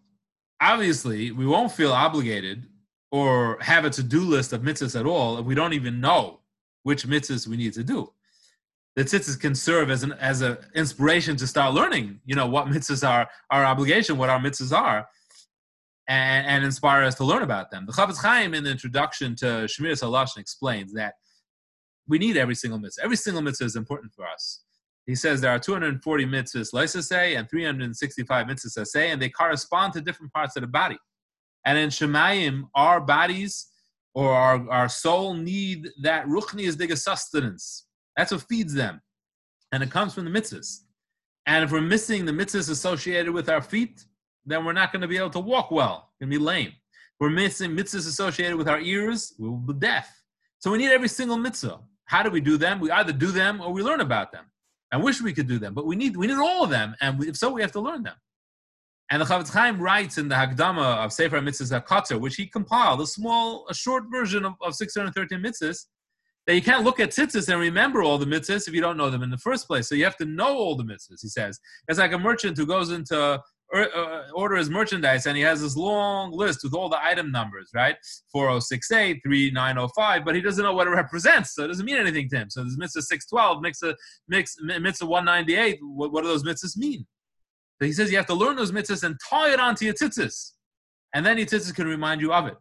obviously, 0.61 1.31
we 1.31 1.45
won't 1.45 1.71
feel 1.71 1.91
obligated 1.91 2.67
or 3.11 3.57
have 3.61 3.85
a 3.85 3.89
to 3.89 4.03
do 4.03 4.21
list 4.21 4.53
of 4.53 4.61
mitzvahs 4.61 4.99
at 4.99 5.05
all 5.05 5.39
if 5.39 5.45
we 5.45 5.55
don't 5.55 5.73
even 5.73 5.99
know 5.99 6.41
which 6.83 7.07
mitzvahs 7.07 7.47
we 7.47 7.57
need 7.57 7.73
to 7.73 7.83
do. 7.83 8.11
The 8.95 9.03
tzitzis 9.03 9.39
can 9.39 9.55
serve 9.55 9.89
as 9.89 10.03
an 10.03 10.13
as 10.13 10.41
an 10.41 10.57
inspiration 10.75 11.35
to 11.37 11.47
start 11.47 11.73
learning, 11.73 12.19
you 12.25 12.35
know, 12.35 12.47
what 12.47 12.67
mitzvahs 12.67 13.07
are 13.07 13.27
our 13.49 13.65
obligation, 13.65 14.17
what 14.17 14.29
our 14.29 14.39
mitzvahs 14.39 14.77
are, 14.77 15.07
and, 16.09 16.47
and 16.47 16.65
inspire 16.65 17.03
us 17.03 17.15
to 17.15 17.23
learn 17.23 17.43
about 17.43 17.69
them. 17.69 17.85
The 17.85 17.93
Chafetz 17.93 18.21
Chaim 18.21 18.53
in 18.55 18.63
the 18.63 18.71
introduction 18.71 19.35
to 19.37 19.45
Shemiras 19.45 20.01
Halashon 20.03 20.39
explains 20.39 20.91
that 20.93 21.13
we 22.07 22.17
need 22.17 22.35
every 22.35 22.55
single 22.55 22.79
mitzvah. 22.79 23.03
Every 23.03 23.15
single 23.15 23.43
mitzvah 23.43 23.65
is 23.65 23.75
important 23.75 24.11
for 24.13 24.27
us. 24.27 24.61
He 25.05 25.15
says 25.15 25.39
there 25.39 25.51
are 25.51 25.59
240 25.59 26.25
mitzvahs 26.25 27.03
say 27.03 27.35
and 27.35 27.47
365 27.49 28.47
mitzvahs 28.47 28.87
say, 28.87 29.11
and 29.11 29.21
they 29.21 29.29
correspond 29.29 29.93
to 29.93 30.01
different 30.01 30.33
parts 30.33 30.55
of 30.55 30.61
the 30.61 30.67
body. 30.67 30.97
And 31.65 31.77
in 31.77 31.89
Shemayim, 31.89 32.69
our 32.73 32.99
bodies 32.99 33.67
or 34.15 34.33
our, 34.33 34.67
our 34.69 34.89
soul 34.89 35.35
need 35.35 35.89
that 36.01 36.25
ruchni 36.25 36.63
is 36.63 36.75
diga 36.75 36.97
sustenance. 36.97 37.85
That's 38.17 38.31
what 38.31 38.41
feeds 38.49 38.73
them. 38.73 39.01
And 39.71 39.83
it 39.83 39.91
comes 39.91 40.15
from 40.15 40.25
the 40.25 40.31
mitzvahs. 40.31 40.79
And 41.45 41.63
if 41.63 41.71
we're 41.71 41.81
missing 41.81 42.25
the 42.25 42.31
mitzvahs 42.31 42.69
associated 42.71 43.31
with 43.31 43.49
our 43.49 43.61
feet, 43.61 44.05
then 44.45 44.65
we're 44.65 44.73
not 44.73 44.91
going 44.91 45.01
to 45.01 45.07
be 45.07 45.17
able 45.17 45.29
to 45.31 45.39
walk 45.39 45.71
well. 45.71 46.09
We're 46.19 46.27
going 46.27 46.33
to 46.33 46.39
be 46.39 46.45
lame. 46.45 46.73
We're 47.19 47.29
missing 47.29 47.71
mitzvahs 47.71 48.07
associated 48.07 48.55
with 48.55 48.69
our 48.69 48.79
ears, 48.79 49.33
we 49.37 49.49
will 49.49 49.57
be 49.57 49.73
deaf. 49.73 50.09
So 50.59 50.71
we 50.71 50.77
need 50.77 50.91
every 50.91 51.09
single 51.09 51.37
mitzvah. 51.37 51.79
How 52.05 52.23
do 52.23 52.29
we 52.29 52.41
do 52.41 52.57
them? 52.57 52.79
We 52.79 52.91
either 52.91 53.13
do 53.13 53.31
them 53.31 53.61
or 53.61 53.71
we 53.71 53.83
learn 53.83 54.01
about 54.01 54.31
them. 54.31 54.45
I 54.91 54.97
wish 54.97 55.21
we 55.21 55.33
could 55.33 55.47
do 55.47 55.59
them, 55.59 55.73
but 55.73 55.85
we 55.85 55.95
need 55.95 56.17
we 56.17 56.27
need 56.27 56.37
all 56.37 56.63
of 56.63 56.71
them, 56.71 56.95
and 56.99 57.23
if 57.23 57.37
so, 57.37 57.51
we 57.51 57.61
have 57.61 57.71
to 57.73 57.79
learn 57.79 58.01
them. 58.01 58.15
And 59.11 59.21
the 59.21 59.25
Chafetz 59.25 59.51
Chaim 59.51 59.79
writes 59.79 60.17
in 60.17 60.27
the 60.27 60.35
Hagdama 60.35 61.03
of 61.03 61.11
Sefer 61.11 61.39
Mitzvahs 61.39 61.79
HaKatzer, 61.81 62.19
which 62.19 62.35
he 62.35 62.45
compiled, 62.45 63.01
a 63.01 63.07
small, 63.07 63.65
a 63.69 63.73
short 63.73 64.05
version 64.11 64.45
of, 64.45 64.53
of 64.61 64.75
613 64.75 65.39
mitzvahs, 65.39 65.85
that 66.45 66.53
you 66.53 66.61
can't 66.61 66.83
look 66.83 66.99
at 66.99 67.09
tzitzis 67.09 67.49
and 67.49 67.59
remember 67.59 68.03
all 68.03 68.19
the 68.19 68.25
mitzvahs 68.25 68.67
if 68.67 68.73
you 68.73 68.81
don't 68.81 68.97
know 68.97 69.09
them 69.09 69.23
in 69.23 69.31
the 69.31 69.37
first 69.37 69.67
place. 69.67 69.89
So 69.89 69.95
you 69.95 70.03
have 70.03 70.17
to 70.17 70.25
know 70.25 70.55
all 70.55 70.75
the 70.75 70.83
mitzvahs, 70.83 71.21
he 71.21 71.27
says. 71.27 71.59
It's 71.87 71.99
like 71.99 72.13
a 72.13 72.19
merchant 72.19 72.57
who 72.57 72.67
goes 72.67 72.91
into 72.91 73.41
Uh, 73.71 74.23
order 74.33 74.55
his 74.55 74.67
merchandise 74.67 75.27
and 75.27 75.37
he 75.37 75.43
has 75.43 75.61
this 75.61 75.77
long 75.77 76.31
list 76.31 76.61
with 76.63 76.73
all 76.73 76.89
the 76.89 76.99
item 77.03 77.31
numbers, 77.31 77.69
right? 77.75 77.95
4068, 78.31 79.21
3905, 79.23 80.25
but 80.25 80.33
he 80.33 80.41
doesn't 80.41 80.63
know 80.63 80.73
what 80.73 80.87
it 80.87 80.89
represents, 80.89 81.53
so 81.53 81.65
it 81.65 81.67
doesn't 81.67 81.85
mean 81.85 81.97
anything 81.97 82.27
to 82.29 82.37
him. 82.37 82.49
So 82.49 82.61
there's 82.61 82.79
mitzvah 82.79 83.03
612, 83.03 83.61
mitzvah, 83.61 83.95
mitzvah 84.79 85.05
198. 85.05 85.77
What, 85.83 86.11
what 86.11 86.23
do 86.23 86.29
those 86.29 86.43
mitzvahs 86.43 86.77
mean? 86.77 87.05
So 87.79 87.85
he 87.85 87.93
says 87.93 88.09
you 88.09 88.17
have 88.17 88.25
to 88.25 88.33
learn 88.33 88.55
those 88.55 88.71
mitzvahs 88.71 89.03
and 89.03 89.15
tie 89.29 89.53
it 89.53 89.59
onto 89.59 89.85
your 89.85 89.93
tzitzis. 89.93 90.53
And 91.13 91.23
then 91.23 91.37
your 91.37 91.45
tzitzis 91.45 91.73
can 91.75 91.87
remind 91.87 92.21
you 92.21 92.33
of 92.33 92.47
it. 92.47 92.57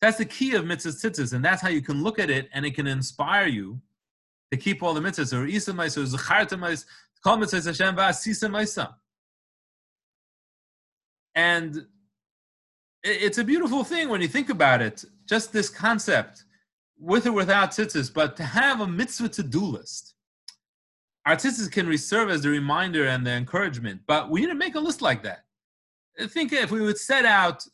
That's 0.00 0.18
the 0.18 0.24
key 0.24 0.54
of 0.54 0.64
mitzvahs 0.66 1.04
tzitzis, 1.04 1.32
and 1.32 1.44
that's 1.44 1.60
how 1.60 1.68
you 1.68 1.82
can 1.82 2.04
look 2.04 2.20
at 2.20 2.30
it 2.30 2.48
and 2.52 2.64
it 2.64 2.76
can 2.76 2.86
inspire 2.86 3.48
you 3.48 3.80
to 4.52 4.56
keep 4.56 4.84
all 4.84 4.94
the 4.94 5.00
mitzvahs. 5.00 5.36
Or 5.36 5.46
isa 5.46 5.72
maisa, 5.72 5.98
or 5.98 6.16
zacharta 6.16 6.56
maisa, 6.56 6.84
kol 7.24 7.38
mitzvahs 7.38 7.66
Hashem 7.66 7.96
v'asisa 7.96 8.48
maisa. 8.48 8.94
And 11.38 11.86
it's 13.04 13.38
a 13.38 13.44
beautiful 13.44 13.84
thing 13.84 14.08
when 14.08 14.20
you 14.20 14.26
think 14.26 14.50
about 14.50 14.82
it, 14.82 15.04
just 15.24 15.52
this 15.52 15.70
concept, 15.70 16.42
with 16.98 17.28
or 17.28 17.32
without 17.32 17.70
tzitzis, 17.70 18.12
but 18.12 18.36
to 18.38 18.42
have 18.42 18.80
a 18.80 18.88
mitzvah 18.88 19.28
to-do 19.28 19.60
list. 19.60 20.14
Our 21.26 21.36
tzitzis 21.36 21.70
can 21.70 21.96
serve 21.96 22.28
as 22.28 22.42
the 22.42 22.48
reminder 22.48 23.06
and 23.06 23.24
the 23.24 23.30
encouragement, 23.30 24.00
but 24.08 24.30
we 24.30 24.40
need 24.40 24.48
to 24.48 24.56
make 24.56 24.74
a 24.74 24.80
list 24.80 25.00
like 25.00 25.22
that. 25.22 25.44
Think 26.26 26.52
if 26.52 26.72
we 26.72 26.80
would 26.80 26.98
set 26.98 27.24
out 27.24 27.64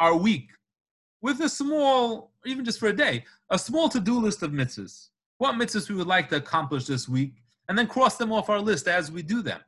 our 0.00 0.16
week 0.16 0.48
with 1.20 1.38
a 1.42 1.50
small, 1.50 2.32
even 2.46 2.64
just 2.64 2.80
for 2.80 2.88
a 2.88 2.96
day, 2.96 3.26
a 3.50 3.58
small 3.58 3.90
to-do 3.90 4.18
list 4.18 4.42
of 4.42 4.52
mitzvahs. 4.52 5.08
What 5.36 5.56
mitzvahs 5.56 5.90
we 5.90 5.96
would 5.96 6.06
like 6.06 6.30
to 6.30 6.36
accomplish 6.36 6.86
this 6.86 7.10
week, 7.10 7.34
and 7.68 7.76
then 7.76 7.88
cross 7.88 8.16
them 8.16 8.32
off 8.32 8.48
our 8.48 8.60
list 8.60 8.88
as 8.88 9.12
we 9.12 9.20
do 9.20 9.42
them. 9.42 9.60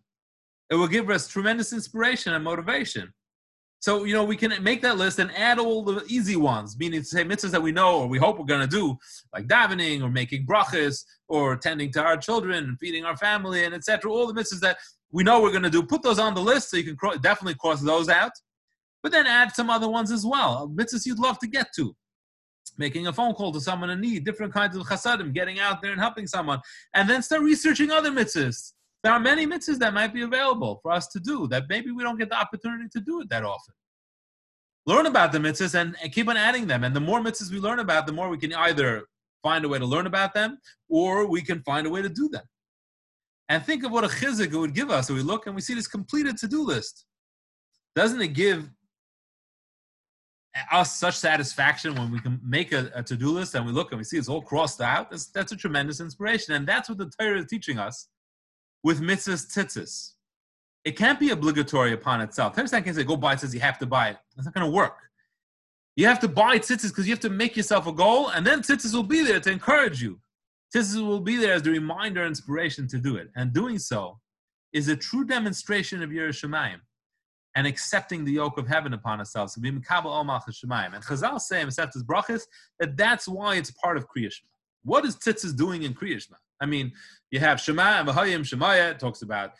It 0.70 0.76
will 0.76 0.88
give 0.88 1.10
us 1.10 1.28
tremendous 1.28 1.74
inspiration 1.74 2.32
and 2.32 2.42
motivation. 2.42 3.12
So, 3.84 4.04
you 4.04 4.14
know, 4.14 4.24
we 4.24 4.34
can 4.34 4.50
make 4.62 4.80
that 4.80 4.96
list 4.96 5.18
and 5.18 5.30
add 5.36 5.58
all 5.58 5.82
the 5.84 6.02
easy 6.08 6.36
ones, 6.36 6.74
meaning 6.78 7.00
to 7.00 7.06
say 7.06 7.22
mitzvahs 7.22 7.50
that 7.50 7.62
we 7.62 7.70
know 7.70 7.98
or 7.98 8.06
we 8.06 8.16
hope 8.16 8.38
we're 8.38 8.46
going 8.46 8.66
to 8.66 8.66
do, 8.66 8.96
like 9.34 9.46
davening 9.46 10.02
or 10.02 10.08
making 10.08 10.46
brachas 10.46 11.04
or 11.28 11.54
tending 11.54 11.92
to 11.92 12.02
our 12.02 12.16
children 12.16 12.64
and 12.64 12.78
feeding 12.78 13.04
our 13.04 13.14
family 13.14 13.66
and 13.66 13.74
etc. 13.74 14.10
All 14.10 14.26
the 14.26 14.32
mitzvahs 14.32 14.60
that 14.60 14.78
we 15.12 15.22
know 15.22 15.42
we're 15.42 15.50
going 15.50 15.64
to 15.64 15.68
do, 15.68 15.82
put 15.82 16.00
those 16.00 16.18
on 16.18 16.32
the 16.32 16.40
list 16.40 16.70
so 16.70 16.78
you 16.78 16.84
can 16.84 16.96
cro- 16.96 17.18
definitely 17.18 17.56
cross 17.56 17.82
those 17.82 18.08
out. 18.08 18.32
But 19.02 19.12
then 19.12 19.26
add 19.26 19.54
some 19.54 19.68
other 19.68 19.90
ones 19.90 20.10
as 20.10 20.24
well, 20.24 20.62
uh, 20.62 20.66
mitzvahs 20.66 21.04
you'd 21.04 21.18
love 21.18 21.38
to 21.40 21.46
get 21.46 21.66
to. 21.76 21.94
Making 22.78 23.08
a 23.08 23.12
phone 23.12 23.34
call 23.34 23.52
to 23.52 23.60
someone 23.60 23.90
in 23.90 24.00
need, 24.00 24.24
different 24.24 24.54
kinds 24.54 24.76
of 24.76 24.86
chasadim, 24.86 25.34
getting 25.34 25.60
out 25.60 25.82
there 25.82 25.92
and 25.92 26.00
helping 26.00 26.26
someone. 26.26 26.60
And 26.94 27.06
then 27.06 27.20
start 27.20 27.42
researching 27.42 27.90
other 27.90 28.10
mitzvahs 28.10 28.72
there 29.04 29.12
are 29.12 29.20
many 29.20 29.46
mitzvahs 29.46 29.78
that 29.78 29.92
might 29.92 30.14
be 30.14 30.22
available 30.22 30.80
for 30.82 30.90
us 30.90 31.08
to 31.08 31.20
do 31.20 31.46
that 31.48 31.64
maybe 31.68 31.90
we 31.90 32.02
don't 32.02 32.18
get 32.18 32.30
the 32.30 32.40
opportunity 32.40 32.88
to 32.90 33.00
do 33.00 33.20
it 33.20 33.28
that 33.28 33.44
often. 33.44 33.74
Learn 34.86 35.04
about 35.04 35.30
the 35.30 35.38
mitzvahs 35.38 35.74
and, 35.74 35.94
and 36.02 36.10
keep 36.10 36.26
on 36.26 36.38
adding 36.38 36.66
them. 36.66 36.84
And 36.84 36.96
the 36.96 37.00
more 37.00 37.20
mitzvahs 37.20 37.52
we 37.52 37.60
learn 37.60 37.80
about, 37.80 38.06
the 38.06 38.14
more 38.14 38.30
we 38.30 38.38
can 38.38 38.54
either 38.54 39.04
find 39.42 39.62
a 39.66 39.68
way 39.68 39.78
to 39.78 39.84
learn 39.84 40.06
about 40.06 40.32
them 40.32 40.56
or 40.88 41.26
we 41.26 41.42
can 41.42 41.62
find 41.64 41.86
a 41.86 41.90
way 41.90 42.00
to 42.00 42.08
do 42.08 42.30
them. 42.30 42.44
And 43.50 43.62
think 43.62 43.84
of 43.84 43.92
what 43.92 44.04
a 44.04 44.08
chizik 44.08 44.54
it 44.54 44.56
would 44.56 44.74
give 44.74 44.90
us. 44.90 45.08
So 45.08 45.14
we 45.14 45.20
look 45.20 45.46
and 45.46 45.54
we 45.54 45.60
see 45.60 45.74
this 45.74 45.86
completed 45.86 46.38
to 46.38 46.48
do 46.48 46.62
list. 46.62 47.04
Doesn't 47.94 48.22
it 48.22 48.28
give 48.28 48.70
us 50.72 50.96
such 50.96 51.16
satisfaction 51.16 51.94
when 51.94 52.10
we 52.10 52.20
can 52.20 52.40
make 52.42 52.72
a, 52.72 52.90
a 52.94 53.02
to 53.02 53.16
do 53.16 53.28
list 53.28 53.54
and 53.54 53.66
we 53.66 53.72
look 53.72 53.92
and 53.92 53.98
we 53.98 54.04
see 54.04 54.16
it's 54.16 54.30
all 54.30 54.40
crossed 54.40 54.80
out? 54.80 55.10
That's, 55.10 55.26
that's 55.26 55.52
a 55.52 55.56
tremendous 55.56 56.00
inspiration. 56.00 56.54
And 56.54 56.66
that's 56.66 56.88
what 56.88 56.96
the 56.96 57.12
Torah 57.20 57.38
is 57.40 57.46
teaching 57.50 57.78
us 57.78 58.08
with 58.84 59.00
mitzvahs 59.00 59.46
tzitzis. 59.52 60.12
It 60.84 60.96
can't 60.96 61.18
be 61.18 61.30
obligatory 61.30 61.94
upon 61.94 62.20
itself. 62.20 62.54
Torah 62.54 62.68
can't 62.68 62.94
say, 62.94 63.02
go 63.02 63.16
buy 63.16 63.34
tzitzis, 63.34 63.54
you 63.54 63.60
have 63.60 63.78
to 63.78 63.86
buy 63.86 64.10
it. 64.10 64.18
That's 64.36 64.46
not 64.46 64.54
going 64.54 64.66
to 64.66 64.70
work. 64.70 64.98
You 65.96 66.06
have 66.06 66.20
to 66.20 66.28
buy 66.28 66.58
tzitzis 66.58 66.90
because 66.90 67.06
you 67.06 67.12
have 67.12 67.20
to 67.20 67.30
make 67.30 67.56
yourself 67.56 67.86
a 67.86 67.92
goal, 67.92 68.28
and 68.28 68.46
then 68.46 68.60
tzitzis 68.60 68.94
will 68.94 69.02
be 69.02 69.24
there 69.24 69.40
to 69.40 69.50
encourage 69.50 70.02
you. 70.02 70.20
Tzitzis 70.74 71.04
will 71.04 71.20
be 71.20 71.36
there 71.36 71.54
as 71.54 71.62
the 71.62 71.70
reminder, 71.70 72.20
and 72.20 72.28
inspiration 72.28 72.86
to 72.88 72.98
do 72.98 73.16
it. 73.16 73.30
And 73.34 73.52
doing 73.52 73.78
so 73.78 74.20
is 74.72 74.88
a 74.88 74.96
true 74.96 75.24
demonstration 75.24 76.02
of 76.02 76.10
Yerushalayim 76.10 76.80
and 77.54 77.66
accepting 77.66 78.24
the 78.24 78.32
yoke 78.32 78.58
of 78.58 78.66
heaven 78.66 78.92
upon 78.92 79.20
ourselves. 79.20 79.56
And 79.56 79.64
Chazal 79.64 81.40
say 81.40 81.60
in 81.60 81.68
Masechtas 81.68 82.02
Brachas 82.02 82.42
that 82.80 82.96
that's 82.96 83.28
why 83.28 83.54
it's 83.54 83.70
part 83.70 83.96
of 83.96 84.06
Kriyashma. 84.08 84.50
What 84.82 85.04
is 85.06 85.16
tzitzis 85.16 85.56
doing 85.56 85.84
in 85.84 85.94
Kriyashma? 85.94 86.34
I 86.64 86.66
mean, 86.66 86.92
you 87.30 87.40
have 87.40 87.60
Shema 87.60 88.00
and 88.00 88.08
Vahayim 88.08 88.40
Shemaya 88.40 88.98
talks 88.98 89.20
about 89.20 89.50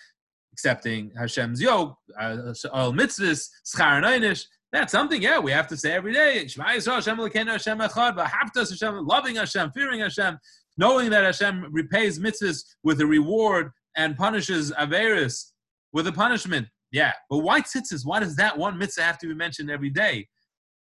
accepting 0.55 1.13
Hashem's 1.19 1.61
yoke, 1.61 1.99
uh, 2.19 2.55
all 2.73 2.95
mitzvahs, 2.95 3.51
schar 3.67 4.03
and 4.03 4.47
That's 4.73 4.91
something, 4.91 5.21
yeah, 5.21 5.39
we 5.39 5.53
have 5.53 5.67
to 5.69 5.77
say 5.77 5.93
every 5.93 6.15
day. 6.15 6.47
Shema 6.47 6.65
Yisrael, 6.69 6.95
Hashem 6.95 7.19
Elokeinu, 7.19 7.49
Hashem 7.49 7.79
Echad, 7.79 8.17
V'haftas 8.17 8.71
Hashem, 8.71 9.07
loving 9.07 9.37
Hashem, 9.37 9.73
fearing 9.73 10.01
Hashem, 10.01 10.39
knowing 10.79 11.11
that 11.11 11.25
Hashem 11.25 11.71
repays 11.71 12.19
mitzvahs 12.19 12.65
with 12.83 13.03
a 13.03 13.07
reward 13.07 13.71
and 13.97 14.17
punishes 14.17 14.73
Averis 14.73 15.51
with 15.93 16.07
a 16.07 16.13
punishment. 16.13 16.69
Yeah, 16.91 17.13
but 17.29 17.41
why 17.41 17.61
tzitzis? 17.61 18.07
Why 18.07 18.21
does 18.21 18.37
that 18.37 18.57
one 18.57 18.79
mitzvah 18.79 19.03
have 19.03 19.19
to 19.19 19.27
be 19.27 19.35
mentioned 19.35 19.71
every 19.71 19.91
day? 19.91 20.27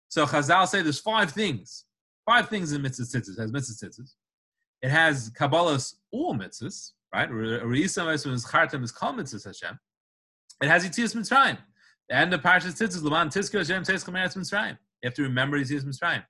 So 0.09 0.27
Chazal 0.27 0.67
say 0.67 0.83
there's 0.83 0.99
five 0.99 1.31
things. 1.31 1.85
Five 2.27 2.49
things 2.49 2.73
in 2.73 2.83
mitzvah 2.83 3.05
tzitzis, 3.05 3.39
has 3.39 3.53
mitzvah 3.53 3.87
tzitzis. 3.87 4.15
It 4.83 4.91
has 4.91 5.31
Kabbalah's 5.31 5.97
all 6.11 6.35
mitzvahs, 6.35 6.93
right? 7.15 7.29
It 10.63 10.69
has 10.69 10.87
Yitzias 10.87 11.17
Mitzrayim. 11.17 11.59
And 12.11 12.33
the 12.33 12.39
Parshas 12.39 12.75
Tzitzis, 12.75 13.03
Laman 13.03 13.29
Tizka 13.29 13.59
Hashem 13.59 13.83
Tzitzka 13.83 14.11
Meretz 14.11 14.37
Mitzrayim. 14.37 14.79
You 15.03 15.07
have 15.07 15.15
to 15.15 15.23
remember 15.23 15.59
Yitzias 15.59 15.85
Mitzrayim. 15.85 16.25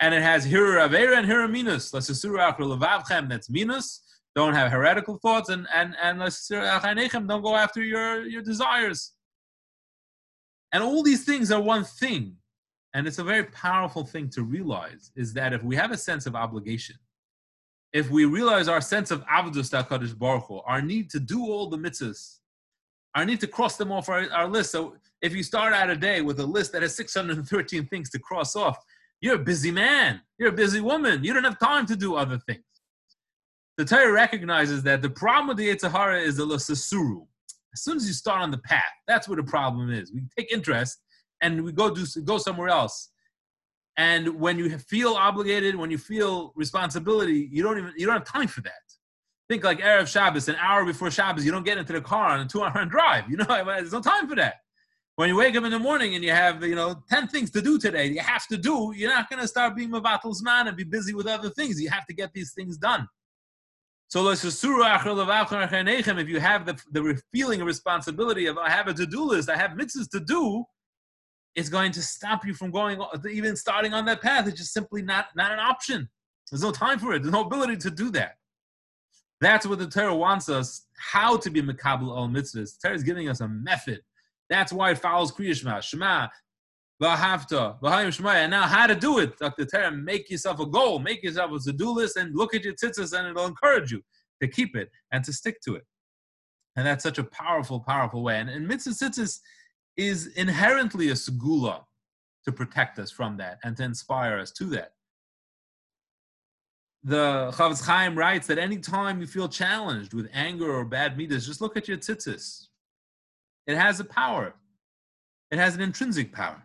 And 0.00 0.14
it 0.14 0.22
has 0.22 0.46
Hiru 0.46 0.86
Avera 0.86 1.16
and 1.18 1.26
Hiru 1.28 1.50
Minus. 1.50 1.92
Lasasuru 1.92 2.40
Akra 2.40 2.64
Levavchem, 2.64 3.28
that's 3.28 3.48
Minus. 3.48 4.02
Don't 4.34 4.54
have 4.54 4.72
heretical 4.72 5.18
thoughts. 5.18 5.48
And 5.48 5.66
and 5.72 5.94
and 6.02 6.18
Lasasuru 6.18 6.80
Achanechem, 6.80 7.28
don't 7.28 7.42
go 7.42 7.54
after 7.54 7.82
your, 7.82 8.26
your 8.26 8.42
desires. 8.42 9.12
And 10.72 10.82
all 10.82 11.02
these 11.02 11.24
things 11.24 11.52
are 11.52 11.60
one 11.60 11.84
thing. 11.84 12.36
And 12.94 13.06
it's 13.06 13.18
a 13.18 13.24
very 13.24 13.44
powerful 13.44 14.04
thing 14.04 14.28
to 14.30 14.42
realize 14.42 15.12
is 15.16 15.32
that 15.34 15.52
if 15.52 15.62
we 15.62 15.76
have 15.76 15.92
a 15.92 15.96
sense 15.96 16.26
of 16.26 16.34
obligation, 16.34 16.96
if 17.92 18.10
we 18.10 18.24
realize 18.24 18.68
our 18.68 18.80
sense 18.80 19.10
of 19.10 19.24
Avdus 19.26 19.70
HaKadosh 19.70 20.18
Baruch 20.18 20.44
Hu, 20.46 20.60
our 20.66 20.80
need 20.80 21.10
to 21.10 21.20
do 21.20 21.44
all 21.44 21.68
the 21.68 21.76
mitzvahs, 21.76 22.38
our 23.14 23.24
need 23.24 23.40
to 23.40 23.46
cross 23.46 23.76
them 23.76 23.92
off 23.92 24.08
our, 24.08 24.30
our 24.32 24.48
list. 24.48 24.70
So 24.72 24.96
if 25.20 25.34
you 25.34 25.42
start 25.42 25.72
out 25.72 25.90
a 25.90 25.96
day 25.96 26.22
with 26.22 26.40
a 26.40 26.46
list 26.46 26.72
that 26.72 26.82
has 26.82 26.96
613 26.96 27.86
things 27.86 28.10
to 28.10 28.18
cross 28.18 28.56
off, 28.56 28.78
you're 29.20 29.36
a 29.36 29.44
busy 29.44 29.70
man. 29.70 30.20
You're 30.38 30.48
a 30.48 30.52
busy 30.52 30.80
woman. 30.80 31.22
You 31.22 31.34
don't 31.34 31.44
have 31.44 31.58
time 31.58 31.86
to 31.86 31.96
do 31.96 32.16
other 32.16 32.38
things. 32.38 32.64
The 33.78 33.84
Torah 33.84 34.12
recognizes 34.12 34.82
that 34.82 35.00
the 35.00 35.10
problem 35.10 35.48
with 35.48 35.56
the 35.58 35.68
Yetzer 35.68 35.90
Hara 35.90 36.20
is 36.20 36.36
the 36.36 36.46
lasasuru. 36.46 37.26
As 37.74 37.82
soon 37.82 37.96
as 37.96 38.06
you 38.06 38.12
start 38.12 38.42
on 38.42 38.50
the 38.50 38.58
path, 38.58 38.82
that's 39.06 39.28
where 39.28 39.36
the 39.36 39.44
problem 39.44 39.90
is. 39.90 40.12
We 40.12 40.22
take 40.36 40.52
interest 40.52 40.98
and 41.42 41.62
we 41.62 41.72
go 41.72 41.94
do 41.94 42.04
go 42.24 42.38
somewhere 42.38 42.68
else. 42.68 43.10
And 43.96 44.40
when 44.40 44.58
you 44.58 44.78
feel 44.78 45.14
obligated, 45.14 45.76
when 45.76 45.90
you 45.90 45.98
feel 45.98 46.52
responsibility, 46.56 47.48
you 47.52 47.62
don't 47.62 47.78
even 47.78 47.92
you 47.96 48.06
don't 48.06 48.14
have 48.14 48.24
time 48.26 48.48
for 48.48 48.62
that. 48.62 48.72
Think 49.48 49.64
like 49.64 49.80
Erev 49.80 50.06
Shabbos, 50.06 50.48
an 50.48 50.56
hour 50.56 50.84
before 50.84 51.10
Shabbos, 51.10 51.44
you 51.44 51.52
don't 51.52 51.64
get 51.64 51.76
into 51.76 51.92
the 51.92 52.00
car 52.00 52.30
on 52.30 52.40
a 52.40 52.46
two-hour 52.46 52.84
drive. 52.90 53.28
You 53.30 53.36
know, 53.36 53.44
there's 53.48 53.92
no 53.92 54.00
time 54.00 54.28
for 54.28 54.36
that. 54.36 54.54
When 55.16 55.28
you 55.28 55.36
wake 55.36 55.54
up 55.56 55.64
in 55.64 55.70
the 55.70 55.78
morning 55.78 56.14
and 56.14 56.24
you 56.24 56.30
have, 56.30 56.64
you 56.64 56.74
know, 56.74 57.02
10 57.10 57.28
things 57.28 57.50
to 57.50 57.60
do 57.60 57.78
today, 57.78 58.06
you 58.06 58.20
have 58.20 58.46
to 58.46 58.56
do, 58.56 58.94
you're 58.96 59.10
not 59.10 59.28
going 59.28 59.42
to 59.42 59.48
start 59.48 59.76
being 59.76 59.90
Mavatal's 59.90 60.42
man 60.42 60.68
and 60.68 60.76
be 60.76 60.84
busy 60.84 61.12
with 61.12 61.26
other 61.26 61.50
things. 61.50 61.78
You 61.78 61.90
have 61.90 62.06
to 62.06 62.14
get 62.14 62.32
these 62.32 62.54
things 62.54 62.78
done. 62.78 63.06
So 64.08 64.26
if 64.30 64.44
you 64.44 64.82
have 64.82 65.04
the, 66.66 66.80
the 66.92 67.22
feeling 67.30 67.60
of 67.60 67.66
responsibility 67.66 68.46
of 68.46 68.56
I 68.58 68.70
have 68.70 68.88
a 68.88 68.94
to-do 68.94 69.24
list, 69.24 69.50
I 69.50 69.56
have 69.56 69.72
mitzvahs 69.72 70.08
to 70.10 70.20
do, 70.20 70.64
is 71.54 71.68
going 71.68 71.92
to 71.92 72.02
stop 72.02 72.46
you 72.46 72.54
from 72.54 72.70
going 72.70 73.00
even 73.30 73.56
starting 73.56 73.92
on 73.92 74.04
that 74.06 74.22
path. 74.22 74.46
It's 74.48 74.58
just 74.58 74.72
simply 74.72 75.02
not 75.02 75.26
not 75.36 75.52
an 75.52 75.58
option. 75.58 76.08
There's 76.50 76.62
no 76.62 76.72
time 76.72 76.98
for 76.98 77.14
it. 77.14 77.22
There's 77.22 77.32
no 77.32 77.42
ability 77.42 77.76
to 77.78 77.90
do 77.90 78.10
that. 78.10 78.36
That's 79.40 79.66
what 79.66 79.78
the 79.78 79.86
Torah 79.88 80.14
wants 80.14 80.48
us 80.48 80.86
how 80.96 81.36
to 81.36 81.50
be 81.50 81.62
mekabel 81.62 82.16
al 82.16 82.28
mitzvahs. 82.28 82.80
Torah 82.80 82.94
is 82.94 83.02
giving 83.02 83.28
us 83.28 83.40
a 83.40 83.48
method. 83.48 84.00
That's 84.48 84.72
why 84.72 84.90
it 84.90 84.98
follows 84.98 85.32
Kriya 85.32 85.56
Shema, 85.56 85.80
Shema, 85.80 86.28
V'ahavta, 87.02 87.80
V'hayim 87.80 88.12
Shema. 88.12 88.30
And 88.30 88.50
now 88.50 88.62
how 88.62 88.86
to 88.86 88.94
do 88.94 89.18
it. 89.18 89.38
Dr. 89.38 89.64
Torah, 89.64 89.90
make 89.90 90.30
yourself 90.30 90.60
a 90.60 90.66
goal, 90.66 90.98
make 90.98 91.22
yourself 91.22 91.50
a 91.52 91.58
to-do 91.58 91.90
list, 91.90 92.16
and 92.16 92.36
look 92.36 92.54
at 92.54 92.62
your 92.62 92.74
tzitzis, 92.74 93.18
and 93.18 93.26
it'll 93.26 93.46
encourage 93.46 93.90
you 93.90 94.02
to 94.40 94.46
keep 94.46 94.76
it 94.76 94.90
and 95.10 95.24
to 95.24 95.32
stick 95.32 95.60
to 95.62 95.74
it. 95.74 95.84
And 96.76 96.86
that's 96.86 97.02
such 97.02 97.18
a 97.18 97.24
powerful, 97.24 97.80
powerful 97.80 98.22
way. 98.22 98.38
And, 98.38 98.48
and 98.48 98.68
mitzvah 98.68 98.90
tzitzis 98.90 99.40
is 99.96 100.28
inherently 100.28 101.10
a 101.10 101.14
segula 101.14 101.84
to 102.44 102.52
protect 102.52 102.98
us 102.98 103.10
from 103.10 103.36
that 103.36 103.58
and 103.64 103.76
to 103.76 103.84
inspire 103.84 104.38
us 104.38 104.50
to 104.52 104.64
that. 104.64 104.92
The 107.04 107.50
Chofetz 107.54 107.84
Chaim 107.84 108.16
writes 108.16 108.46
that 108.46 108.58
anytime 108.58 109.20
you 109.20 109.26
feel 109.26 109.48
challenged 109.48 110.14
with 110.14 110.30
anger 110.32 110.72
or 110.72 110.84
bad 110.84 111.18
midas, 111.18 111.46
just 111.46 111.60
look 111.60 111.76
at 111.76 111.88
your 111.88 111.98
tzitzis. 111.98 112.68
It 113.66 113.76
has 113.76 113.98
a 114.00 114.04
power. 114.04 114.54
It 115.50 115.58
has 115.58 115.74
an 115.74 115.80
intrinsic 115.80 116.32
power. 116.32 116.62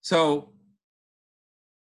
So 0.00 0.50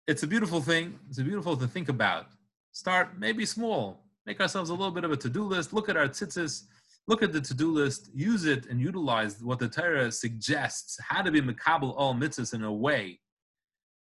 it's 0.08 0.24
a 0.24 0.28
beautiful 0.28 0.62
thing. 0.62 0.98
It's 1.10 1.18
a 1.18 1.24
beautiful 1.24 1.58
to 1.58 1.68
think 1.68 1.90
about. 1.90 2.28
Start 2.72 3.20
maybe 3.20 3.46
small. 3.46 4.06
Make 4.26 4.40
ourselves 4.40 4.70
a 4.70 4.74
little 4.74 4.92
bit 4.92 5.04
of 5.04 5.12
a 5.12 5.18
to-do 5.18 5.44
list. 5.44 5.74
Look 5.74 5.90
at 5.90 5.98
our 5.98 6.08
tzitzis. 6.08 6.64
Look 7.08 7.24
at 7.24 7.32
the 7.32 7.40
to-do 7.40 7.72
list. 7.72 8.10
Use 8.14 8.46
it 8.46 8.66
and 8.66 8.82
utilize 8.82 9.42
what 9.42 9.60
the 9.60 9.70
Torah 9.70 10.12
suggests. 10.12 10.98
How 11.02 11.22
to 11.22 11.32
be 11.32 11.42
makabel 11.42 11.94
all 11.96 12.14
mitzvahs 12.14 12.54
in 12.54 12.64
a 12.64 12.74
way 12.74 13.22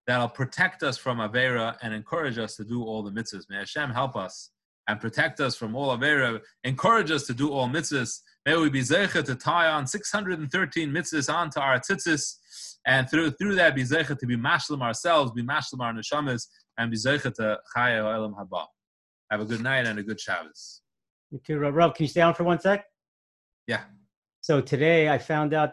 that'll 0.06 0.28
protect 0.28 0.82
us 0.82 0.96
from 0.96 1.18
avera 1.18 1.76
and 1.82 1.92
encourage 1.92 2.38
us 2.38 2.56
to 2.56 2.64
do 2.64 2.82
all 2.82 3.02
the 3.02 3.10
mitzvahs. 3.10 3.44
May 3.50 3.56
Hashem 3.56 3.90
help 3.90 4.16
us 4.16 4.50
and 4.88 5.00
protect 5.00 5.40
us 5.40 5.54
from 5.56 5.74
all 5.74 5.96
avera. 5.96 6.40
Encourage 6.64 7.10
us 7.10 7.26
to 7.26 7.34
do 7.34 7.50
all 7.50 7.68
mitzvahs. 7.68 8.20
May 8.46 8.56
we 8.56 8.70
be 8.70 8.80
zeicha 8.80 9.22
to 9.24 9.34
tie 9.34 9.68
on 9.68 9.86
613 9.86 10.90
mitzvahs 10.90 11.32
onto 11.32 11.60
our 11.60 11.78
tzitzis, 11.78 12.36
and 12.86 13.08
through 13.08 13.30
through 13.32 13.54
that 13.56 13.74
be 13.74 13.82
zeicha 13.82 14.18
to 14.18 14.26
be 14.26 14.36
mashlim 14.36 14.82
ourselves, 14.82 15.32
be 15.32 15.42
mashlim 15.42 15.80
our 15.80 15.92
neshamas, 15.92 16.46
and 16.78 16.90
be 16.90 16.96
zeicha 16.96 17.32
to 17.34 17.58
chaya 17.74 18.02
haba. 18.34 18.66
Have 19.30 19.40
a 19.40 19.44
good 19.44 19.62
night 19.62 19.86
and 19.86 19.98
a 19.98 20.02
good 20.02 20.20
Shabbos. 20.20 20.82
You 21.30 21.40
too, 21.44 21.58
can 21.60 21.92
you 21.98 22.06
stay 22.06 22.20
on 22.20 22.34
for 22.34 22.44
one 22.44 22.60
sec? 22.60 22.84
Yeah. 23.66 23.80
So 24.40 24.60
today 24.60 25.08
I 25.08 25.18
found 25.18 25.54
out 25.54 25.72